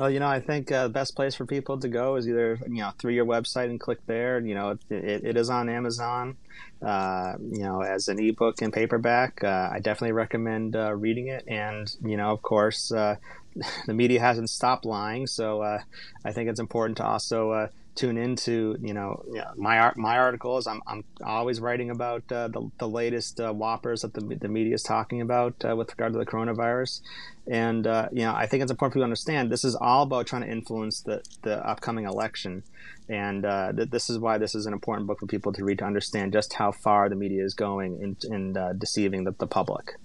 Well, 0.00 0.08
you 0.08 0.18
know, 0.18 0.28
I 0.28 0.40
think 0.40 0.72
uh, 0.72 0.84
the 0.84 0.94
best 0.94 1.14
place 1.14 1.34
for 1.34 1.44
people 1.44 1.78
to 1.78 1.86
go 1.86 2.16
is 2.16 2.26
either 2.26 2.58
you 2.66 2.78
know 2.78 2.90
through 2.98 3.12
your 3.12 3.26
website 3.26 3.66
and 3.66 3.78
click 3.78 3.98
there. 4.06 4.40
You 4.40 4.54
know, 4.54 4.70
it, 4.70 4.80
it, 4.88 5.24
it 5.24 5.36
is 5.36 5.50
on 5.50 5.68
Amazon. 5.68 6.38
Uh, 6.80 7.34
you 7.38 7.64
know, 7.64 7.82
as 7.82 8.08
an 8.08 8.18
ebook 8.18 8.62
and 8.62 8.72
paperback, 8.72 9.44
uh, 9.44 9.68
I 9.70 9.78
definitely 9.80 10.12
recommend 10.12 10.74
uh, 10.74 10.94
reading 10.94 11.26
it. 11.26 11.44
And 11.46 11.94
you 12.02 12.16
know, 12.16 12.30
of 12.30 12.40
course, 12.40 12.90
uh, 12.90 13.16
the 13.86 13.92
media 13.92 14.20
hasn't 14.20 14.48
stopped 14.48 14.86
lying, 14.86 15.26
so 15.26 15.60
uh, 15.60 15.80
I 16.24 16.32
think 16.32 16.48
it's 16.48 16.60
important 16.60 16.96
to 16.96 17.04
also 17.04 17.68
tune 18.00 18.16
into 18.16 18.76
you 18.80 18.94
know 18.94 19.22
my 19.56 19.92
my 19.94 20.16
articles. 20.16 20.66
I'm 20.66 20.82
I'm 20.86 21.04
always 21.22 21.60
writing 21.60 21.90
about 21.90 22.24
uh, 22.32 22.48
the 22.48 22.70
the 22.78 22.88
latest 22.88 23.38
uh, 23.40 23.52
whoppers 23.52 24.00
that 24.02 24.14
the 24.14 24.22
the 24.22 24.48
media 24.48 24.74
is 24.74 24.82
talking 24.82 25.20
about 25.20 25.54
uh, 25.68 25.76
with 25.76 25.90
regard 25.90 26.14
to 26.14 26.18
the 26.18 26.24
coronavirus, 26.24 27.02
and 27.46 27.86
uh, 27.86 28.08
you 28.10 28.22
know 28.22 28.34
I 28.34 28.46
think 28.46 28.62
it's 28.62 28.70
important 28.70 28.94
for 28.94 28.98
you 28.98 29.02
to 29.02 29.04
understand 29.04 29.52
this 29.52 29.64
is 29.64 29.76
all 29.76 30.04
about 30.04 30.26
trying 30.26 30.42
to 30.42 30.50
influence 30.50 31.02
the 31.02 31.22
the 31.42 31.64
upcoming 31.66 32.06
election, 32.06 32.62
and 33.10 33.44
uh, 33.44 33.72
th- 33.72 33.90
this 33.90 34.08
is 34.08 34.18
why 34.18 34.38
this 34.38 34.54
is 34.54 34.66
an 34.66 34.72
important 34.72 35.08
book 35.08 35.18
for 35.18 35.26
people 35.26 35.52
to 35.52 35.64
read 35.64 35.80
to 35.80 35.84
understand 35.84 36.32
just 36.32 36.52
how 36.52 36.70
far 36.70 37.08
the 37.08 37.16
media 37.16 37.44
is 37.44 37.54
going 37.54 38.16
in 38.30 38.56
uh, 38.56 38.72
deceiving 38.74 39.24
the, 39.24 39.32
the 39.32 39.48
public. 39.48 39.96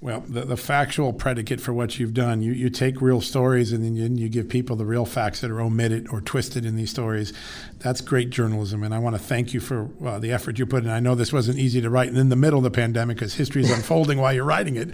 Well, 0.00 0.20
the, 0.20 0.42
the 0.42 0.56
factual 0.56 1.12
predicate 1.12 1.60
for 1.60 1.72
what 1.72 1.98
you've 1.98 2.14
done, 2.14 2.40
you, 2.40 2.52
you 2.52 2.70
take 2.70 3.00
real 3.00 3.20
stories 3.20 3.72
and 3.72 3.84
then 3.84 3.96
you, 3.96 4.24
you 4.24 4.28
give 4.28 4.48
people 4.48 4.76
the 4.76 4.84
real 4.84 5.04
facts 5.04 5.40
that 5.40 5.50
are 5.50 5.60
omitted 5.60 6.08
or 6.12 6.20
twisted 6.20 6.64
in 6.64 6.76
these 6.76 6.90
stories. 6.90 7.32
That's 7.78 8.00
great 8.00 8.30
journalism. 8.30 8.84
And 8.84 8.94
I 8.94 9.00
want 9.00 9.16
to 9.16 9.22
thank 9.22 9.52
you 9.52 9.58
for 9.58 9.90
uh, 10.04 10.20
the 10.20 10.30
effort 10.30 10.56
you 10.58 10.66
put 10.66 10.84
in. 10.84 10.90
I 10.90 11.00
know 11.00 11.16
this 11.16 11.32
wasn't 11.32 11.58
easy 11.58 11.80
to 11.80 11.90
write 11.90 12.08
in 12.08 12.28
the 12.28 12.36
middle 12.36 12.58
of 12.58 12.64
the 12.64 12.70
pandemic 12.70 13.16
because 13.16 13.34
history 13.34 13.62
is 13.62 13.72
unfolding 13.72 14.18
while 14.18 14.32
you're 14.32 14.44
writing 14.44 14.76
it. 14.76 14.90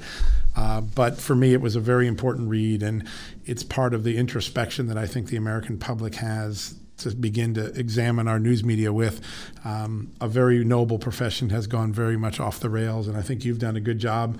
Uh, 0.57 0.81
but 0.81 1.18
for 1.18 1.35
me, 1.35 1.53
it 1.53 1.61
was 1.61 1.77
a 1.77 1.81
very 1.81 2.07
important 2.07 2.48
read. 2.48 2.83
And 2.83 3.07
it's 3.44 3.62
part 3.62 3.92
of 3.92 4.05
the 4.05 4.16
introspection 4.16 4.87
that 4.87 4.96
I 4.96 5.07
think 5.07 5.29
the 5.29 5.37
American 5.37 5.77
public 5.77 6.14
has 6.14 6.77
to 6.99 7.15
begin 7.15 7.55
to 7.55 7.67
examine 7.79 8.29
our 8.29 8.39
news 8.39 8.65
media 8.65 8.93
with. 8.93 9.21
Um, 9.65 10.13
a 10.21 10.29
very 10.29 10.65
noble 10.65 10.99
profession 10.99 11.51
has 11.51 11.67
gone 11.67 11.93
very 11.93 12.17
much 12.17 12.41
off 12.41 12.61
the 12.61 12.71
rails, 12.71 13.09
and 13.09 13.17
I 13.17 13.23
think 13.23 13.45
you've 13.45 13.59
done 13.59 13.77
a 13.77 13.81
good 13.81 13.99
job 13.99 14.39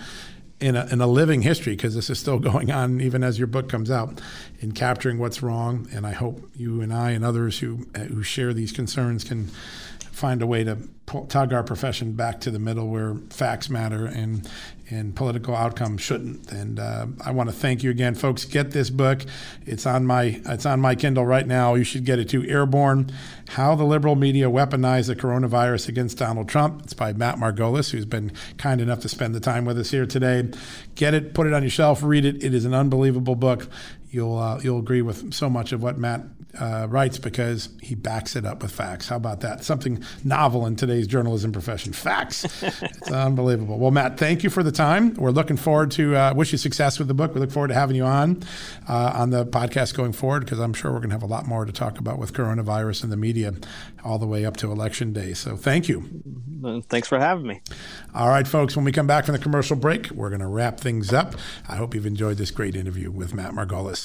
in 0.61 0.77
a, 0.77 0.87
in 0.87 1.01
a 1.01 1.07
living 1.07 1.43
history 1.43 1.75
because 1.75 1.95
this 1.95 2.09
is 2.09 2.19
still 2.19 2.39
going 2.51 2.71
on 2.71 3.01
even 3.01 3.23
as 3.23 3.39
your 3.39 3.47
book 3.47 3.69
comes 3.69 3.91
out 3.91 4.21
in 4.61 4.73
capturing 4.73 5.19
what's 5.19 5.43
wrong 5.43 5.89
and 5.93 6.07
i 6.07 6.13
hope 6.13 6.49
you 6.55 6.81
and 6.81 6.93
i 6.93 7.11
and 7.11 7.25
others 7.25 7.59
who 7.59 7.87
who 7.97 8.23
share 8.23 8.55
these 8.55 8.73
concerns 8.73 9.25
can 9.25 9.47
find 10.13 10.41
a 10.43 10.47
way 10.47 10.63
to 10.63 10.79
tug 11.29 11.53
our 11.53 11.65
profession 11.65 12.13
back 12.13 12.41
to 12.41 12.51
the 12.51 12.59
middle 12.59 12.89
where 12.89 13.17
facts 13.31 13.69
matter 13.69 14.07
and 14.07 14.49
and 14.91 15.15
political 15.15 15.55
outcomes 15.55 16.03
shouldn't. 16.03 16.51
And 16.53 16.79
uh, 16.79 17.07
I 17.25 17.31
want 17.31 17.49
to 17.49 17.55
thank 17.55 17.83
you 17.83 17.91
again, 17.91 18.15
folks. 18.15 18.45
Get 18.45 18.73
this 18.73 18.91
book. 18.91 19.23
It's 19.65 19.87
on 19.87 20.07
my 20.07 20.41
it's 20.47 20.67
on 20.67 20.81
my 20.81 20.95
Kindle 20.95 21.25
right 21.25 21.47
now. 21.47 21.75
You 21.75 21.85
should 21.85 22.05
get 22.05 22.19
it 22.19 22.29
to 22.31 22.47
Airborne: 22.49 23.11
How 23.49 23.75
the 23.75 23.85
Liberal 23.85 24.17
Media 24.17 24.47
Weaponized 24.47 25.07
the 25.07 25.17
Coronavirus 25.17 25.89
Against 25.89 26.19
Donald 26.19 26.49
Trump. 26.49 26.83
It's 26.83 26.95
by 26.95 27.13
Matt 27.13 27.37
Margolis, 27.37 27.91
who's 27.91 28.07
been 28.07 28.33
kind 28.59 28.81
enough 28.81 29.01
to 29.01 29.09
spend 29.09 29.35
the 29.35 29.41
time 29.41 29.65
with 29.65 29.79
us 29.79 29.91
here 29.91 30.07
today. 30.07 30.49
Get 30.95 31.15
it, 31.15 31.35
put 31.35 31.47
it 31.47 31.53
on 31.53 31.63
your 31.63 31.71
shelf, 31.71 32.03
read 32.03 32.25
it. 32.25 32.43
It 32.43 32.55
is 32.55 32.65
an 32.65 32.75
unbelievable 32.75 33.37
book. 33.37 33.69
You'll 34.11 34.39
uh, 34.39 34.61
you'll 34.63 34.79
agree 34.79 35.03
with 35.03 35.33
so 35.33 35.51
much 35.51 35.73
of 35.73 35.83
what 35.83 35.99
Matt 35.99 36.23
uh, 36.59 36.87
writes 36.89 37.19
because 37.19 37.69
he 37.81 37.95
backs 37.95 38.37
it 38.37 38.45
up 38.45 38.63
with 38.63 38.73
facts. 38.73 39.09
How 39.09 39.17
about 39.17 39.41
that? 39.41 39.65
Something 39.65 40.03
novel 40.23 40.67
in 40.67 40.77
today's 40.77 41.07
journalism 41.07 41.53
profession. 41.53 41.93
Facts. 41.93 42.45
it's 42.63 43.11
unbelievable. 43.11 43.79
Well, 43.79 43.91
Matt, 43.91 44.19
thank 44.19 44.43
you 44.43 44.51
for 44.51 44.63
the 44.63 44.73
time. 44.73 45.15
We're 45.15 45.31
looking 45.31 45.57
forward 45.57 45.91
to 45.93 46.17
uh, 46.17 46.35
wish 46.35 46.53
you 46.53 46.59
success 46.59 46.99
with 46.99 47.09
the 47.09 47.15
book. 47.15 47.35
We 47.35 47.41
look 47.41 47.51
forward 47.51 47.69
to 47.69 47.75
having 47.75 47.97
you 47.97 48.05
on 48.05 48.43
uh, 48.89 49.13
on 49.15 49.31
the 49.31 49.47
podcast 49.47 49.95
going 49.95 50.13
forward 50.13 50.45
because 50.45 50.59
I'm 50.59 50.73
sure 50.73 50.93
we're 50.93 50.99
going 50.99 51.11
to 51.11 51.15
have 51.15 51.23
a 51.23 51.27
lot 51.27 51.47
more 51.47 51.65
to 51.65 51.73
talk 51.73 51.99
about 51.99 52.19
with 52.19 52.33
coronavirus 52.33 53.05
and 53.05 53.13
the 53.13 53.17
media 53.17 53.55
all 54.05 54.19
the 54.19 54.27
way 54.27 54.45
up 54.45 54.57
to 54.59 54.71
election 54.71 55.13
day. 55.13 55.35
So 55.35 55.57
thank 55.57 55.89
you. 55.89 56.23
Thanks 56.89 57.09
for 57.09 57.19
having 57.19 57.47
me. 57.47 57.61
All 58.15 58.29
right, 58.29 58.47
folks. 58.47 58.77
When 58.77 58.85
we 58.85 58.93
come 58.93 59.07
back 59.07 59.27
from 59.27 59.33
the 59.33 59.39
commercial 59.39 59.77
break, 59.77 60.11
we're 60.11 60.31
going 60.31 60.41
to 60.41 60.47
wrap 60.47 60.81
things 60.81 61.13
up. 61.13 61.35
I 61.69 61.77
hope 61.77 61.95
you've 61.95 62.07
enjoyed 62.07 62.39
this 62.39 62.51
great 62.51 62.77
interview 62.77 63.11
with 63.11 63.35
Matt 63.35 63.53
Margolis. 63.53 64.05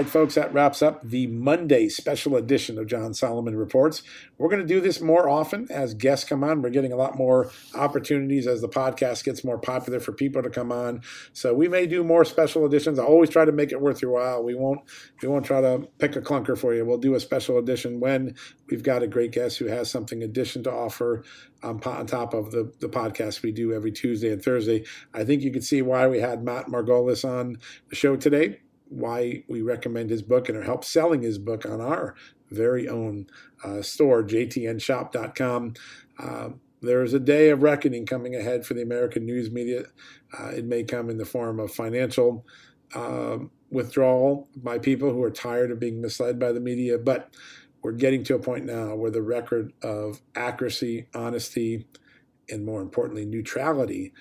Right, 0.00 0.08
folks, 0.08 0.34
that 0.34 0.52
wraps 0.54 0.80
up 0.80 1.02
the 1.02 1.26
Monday 1.26 1.86
special 1.86 2.34
edition 2.36 2.78
of 2.78 2.86
John 2.86 3.12
Solomon 3.12 3.54
Reports. 3.54 4.02
We're 4.38 4.48
going 4.48 4.62
to 4.62 4.66
do 4.66 4.80
this 4.80 4.98
more 4.98 5.28
often 5.28 5.66
as 5.70 5.92
guests 5.92 6.26
come 6.26 6.42
on. 6.42 6.62
We're 6.62 6.70
getting 6.70 6.94
a 6.94 6.96
lot 6.96 7.18
more 7.18 7.50
opportunities 7.74 8.46
as 8.46 8.62
the 8.62 8.68
podcast 8.68 9.24
gets 9.24 9.44
more 9.44 9.58
popular 9.58 10.00
for 10.00 10.12
people 10.12 10.42
to 10.42 10.48
come 10.48 10.72
on. 10.72 11.02
So 11.34 11.52
we 11.52 11.68
may 11.68 11.86
do 11.86 12.02
more 12.02 12.24
special 12.24 12.64
editions. 12.64 12.98
I 12.98 13.04
always 13.04 13.28
try 13.28 13.44
to 13.44 13.52
make 13.52 13.72
it 13.72 13.80
worth 13.82 14.00
your 14.00 14.12
while. 14.12 14.42
We 14.42 14.54
won't 14.54 14.80
we 15.20 15.28
won't 15.28 15.44
try 15.44 15.60
to 15.60 15.86
pick 15.98 16.16
a 16.16 16.22
clunker 16.22 16.56
for 16.56 16.74
you. 16.74 16.86
We'll 16.86 16.96
do 16.96 17.14
a 17.14 17.20
special 17.20 17.58
edition 17.58 18.00
when 18.00 18.36
we've 18.70 18.82
got 18.82 19.02
a 19.02 19.06
great 19.06 19.32
guest 19.32 19.58
who 19.58 19.66
has 19.66 19.90
something 19.90 20.22
addition 20.22 20.62
to 20.62 20.72
offer 20.72 21.24
um, 21.62 21.78
on 21.84 22.06
top 22.06 22.32
of 22.32 22.52
the, 22.52 22.72
the 22.80 22.88
podcast 22.88 23.42
we 23.42 23.52
do 23.52 23.74
every 23.74 23.92
Tuesday 23.92 24.32
and 24.32 24.42
Thursday. 24.42 24.86
I 25.12 25.24
think 25.24 25.42
you 25.42 25.52
can 25.52 25.60
see 25.60 25.82
why 25.82 26.08
we 26.08 26.20
had 26.20 26.42
Matt 26.42 26.68
Margolis 26.68 27.22
on 27.22 27.58
the 27.90 27.96
show 27.96 28.16
today 28.16 28.60
why 28.90 29.44
we 29.48 29.62
recommend 29.62 30.10
his 30.10 30.22
book 30.22 30.48
and 30.48 30.58
are 30.58 30.62
help 30.62 30.84
selling 30.84 31.22
his 31.22 31.38
book 31.38 31.64
on 31.64 31.80
our 31.80 32.14
very 32.50 32.88
own 32.88 33.26
uh, 33.64 33.80
store, 33.80 34.22
jtnshop.com. 34.22 35.74
Uh, 36.18 36.48
there's 36.82 37.12
a 37.12 37.20
day 37.20 37.50
of 37.50 37.62
reckoning 37.62 38.06
coming 38.06 38.34
ahead 38.34 38.66
for 38.66 38.74
the 38.74 38.82
American 38.82 39.24
news 39.24 39.50
media. 39.50 39.84
Uh, 40.38 40.48
it 40.48 40.64
may 40.64 40.82
come 40.82 41.10
in 41.10 41.18
the 41.18 41.24
form 41.24 41.60
of 41.60 41.70
financial 41.72 42.44
uh, 42.94 43.38
withdrawal 43.70 44.48
by 44.56 44.78
people 44.78 45.12
who 45.12 45.22
are 45.22 45.30
tired 45.30 45.70
of 45.70 45.78
being 45.78 46.00
misled 46.00 46.38
by 46.38 46.52
the 46.52 46.60
media, 46.60 46.98
but 46.98 47.30
we're 47.82 47.92
getting 47.92 48.24
to 48.24 48.34
a 48.34 48.38
point 48.38 48.64
now 48.64 48.94
where 48.94 49.10
the 49.10 49.22
record 49.22 49.72
of 49.82 50.20
accuracy, 50.34 51.06
honesty, 51.14 51.86
and 52.48 52.64
more 52.64 52.82
importantly, 52.82 53.24
neutrality 53.24 54.12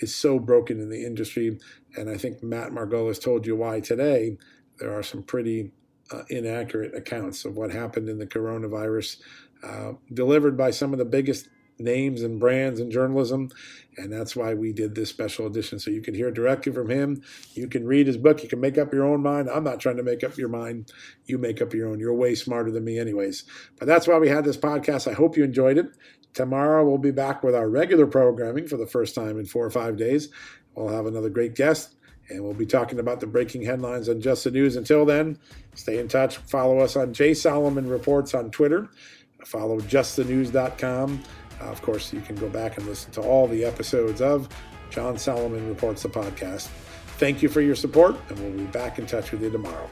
is 0.00 0.14
so 0.14 0.38
broken 0.38 0.80
in 0.80 0.88
the 0.90 1.04
industry. 1.04 1.58
And 1.96 2.10
I 2.10 2.16
think 2.16 2.42
Matt 2.42 2.70
Margolis 2.70 3.22
told 3.22 3.46
you 3.46 3.56
why 3.56 3.80
today. 3.80 4.36
There 4.78 4.96
are 4.96 5.02
some 5.02 5.22
pretty 5.22 5.72
uh, 6.10 6.22
inaccurate 6.28 6.94
accounts 6.94 7.44
of 7.44 7.56
what 7.56 7.72
happened 7.72 8.08
in 8.08 8.18
the 8.18 8.26
coronavirus, 8.26 9.16
uh, 9.62 9.92
delivered 10.12 10.56
by 10.56 10.70
some 10.70 10.92
of 10.92 10.98
the 10.98 11.04
biggest 11.04 11.48
names 11.78 12.22
and 12.22 12.40
brands 12.40 12.80
in 12.80 12.90
journalism. 12.90 13.50
And 13.96 14.12
that's 14.12 14.36
why 14.36 14.54
we 14.54 14.72
did 14.72 14.94
this 14.94 15.08
special 15.08 15.46
edition. 15.46 15.78
So 15.78 15.90
you 15.90 16.02
can 16.02 16.14
hear 16.14 16.30
directly 16.30 16.72
from 16.72 16.90
him. 16.90 17.22
You 17.54 17.68
can 17.68 17.86
read 17.86 18.06
his 18.06 18.16
book. 18.16 18.42
You 18.42 18.48
can 18.48 18.60
make 18.60 18.78
up 18.78 18.92
your 18.92 19.04
own 19.04 19.22
mind. 19.22 19.48
I'm 19.48 19.64
not 19.64 19.80
trying 19.80 19.96
to 19.96 20.02
make 20.02 20.24
up 20.24 20.36
your 20.36 20.48
mind. 20.48 20.92
You 21.26 21.38
make 21.38 21.60
up 21.60 21.74
your 21.74 21.88
own. 21.88 21.98
You're 21.98 22.14
way 22.14 22.34
smarter 22.34 22.70
than 22.70 22.84
me, 22.84 22.98
anyways. 22.98 23.44
But 23.78 23.86
that's 23.86 24.06
why 24.06 24.18
we 24.18 24.28
had 24.28 24.44
this 24.44 24.56
podcast. 24.56 25.10
I 25.10 25.14
hope 25.14 25.36
you 25.36 25.44
enjoyed 25.44 25.78
it. 25.78 25.86
Tomorrow 26.36 26.86
we'll 26.86 26.98
be 26.98 27.12
back 27.12 27.42
with 27.42 27.54
our 27.54 27.66
regular 27.66 28.06
programming 28.06 28.68
for 28.68 28.76
the 28.76 28.86
first 28.86 29.14
time 29.14 29.38
in 29.38 29.46
four 29.46 29.64
or 29.64 29.70
five 29.70 29.96
days. 29.96 30.28
We'll 30.74 30.90
have 30.94 31.06
another 31.06 31.30
great 31.30 31.54
guest, 31.54 31.94
and 32.28 32.44
we'll 32.44 32.52
be 32.52 32.66
talking 32.66 32.98
about 32.98 33.20
the 33.20 33.26
breaking 33.26 33.62
headlines 33.62 34.06
on 34.10 34.20
Just 34.20 34.44
the 34.44 34.50
News. 34.50 34.76
Until 34.76 35.06
then, 35.06 35.38
stay 35.74 35.98
in 35.98 36.08
touch. 36.08 36.36
Follow 36.36 36.80
us 36.80 36.94
on 36.94 37.14
Jay 37.14 37.32
Solomon 37.32 37.88
Reports 37.88 38.34
on 38.34 38.50
Twitter. 38.50 38.90
Follow 39.46 39.80
justthenews.com. 39.80 41.22
Uh, 41.58 41.64
of 41.64 41.80
course, 41.80 42.12
you 42.12 42.20
can 42.20 42.36
go 42.36 42.50
back 42.50 42.76
and 42.76 42.86
listen 42.86 43.10
to 43.12 43.22
all 43.22 43.48
the 43.48 43.64
episodes 43.64 44.20
of 44.20 44.50
John 44.90 45.16
Solomon 45.16 45.66
Reports 45.66 46.02
the 46.02 46.10
podcast. 46.10 46.66
Thank 47.16 47.42
you 47.42 47.48
for 47.48 47.62
your 47.62 47.74
support, 47.74 48.14
and 48.28 48.38
we'll 48.40 48.52
be 48.52 48.70
back 48.70 48.98
in 48.98 49.06
touch 49.06 49.32
with 49.32 49.42
you 49.42 49.48
tomorrow. 49.48 49.88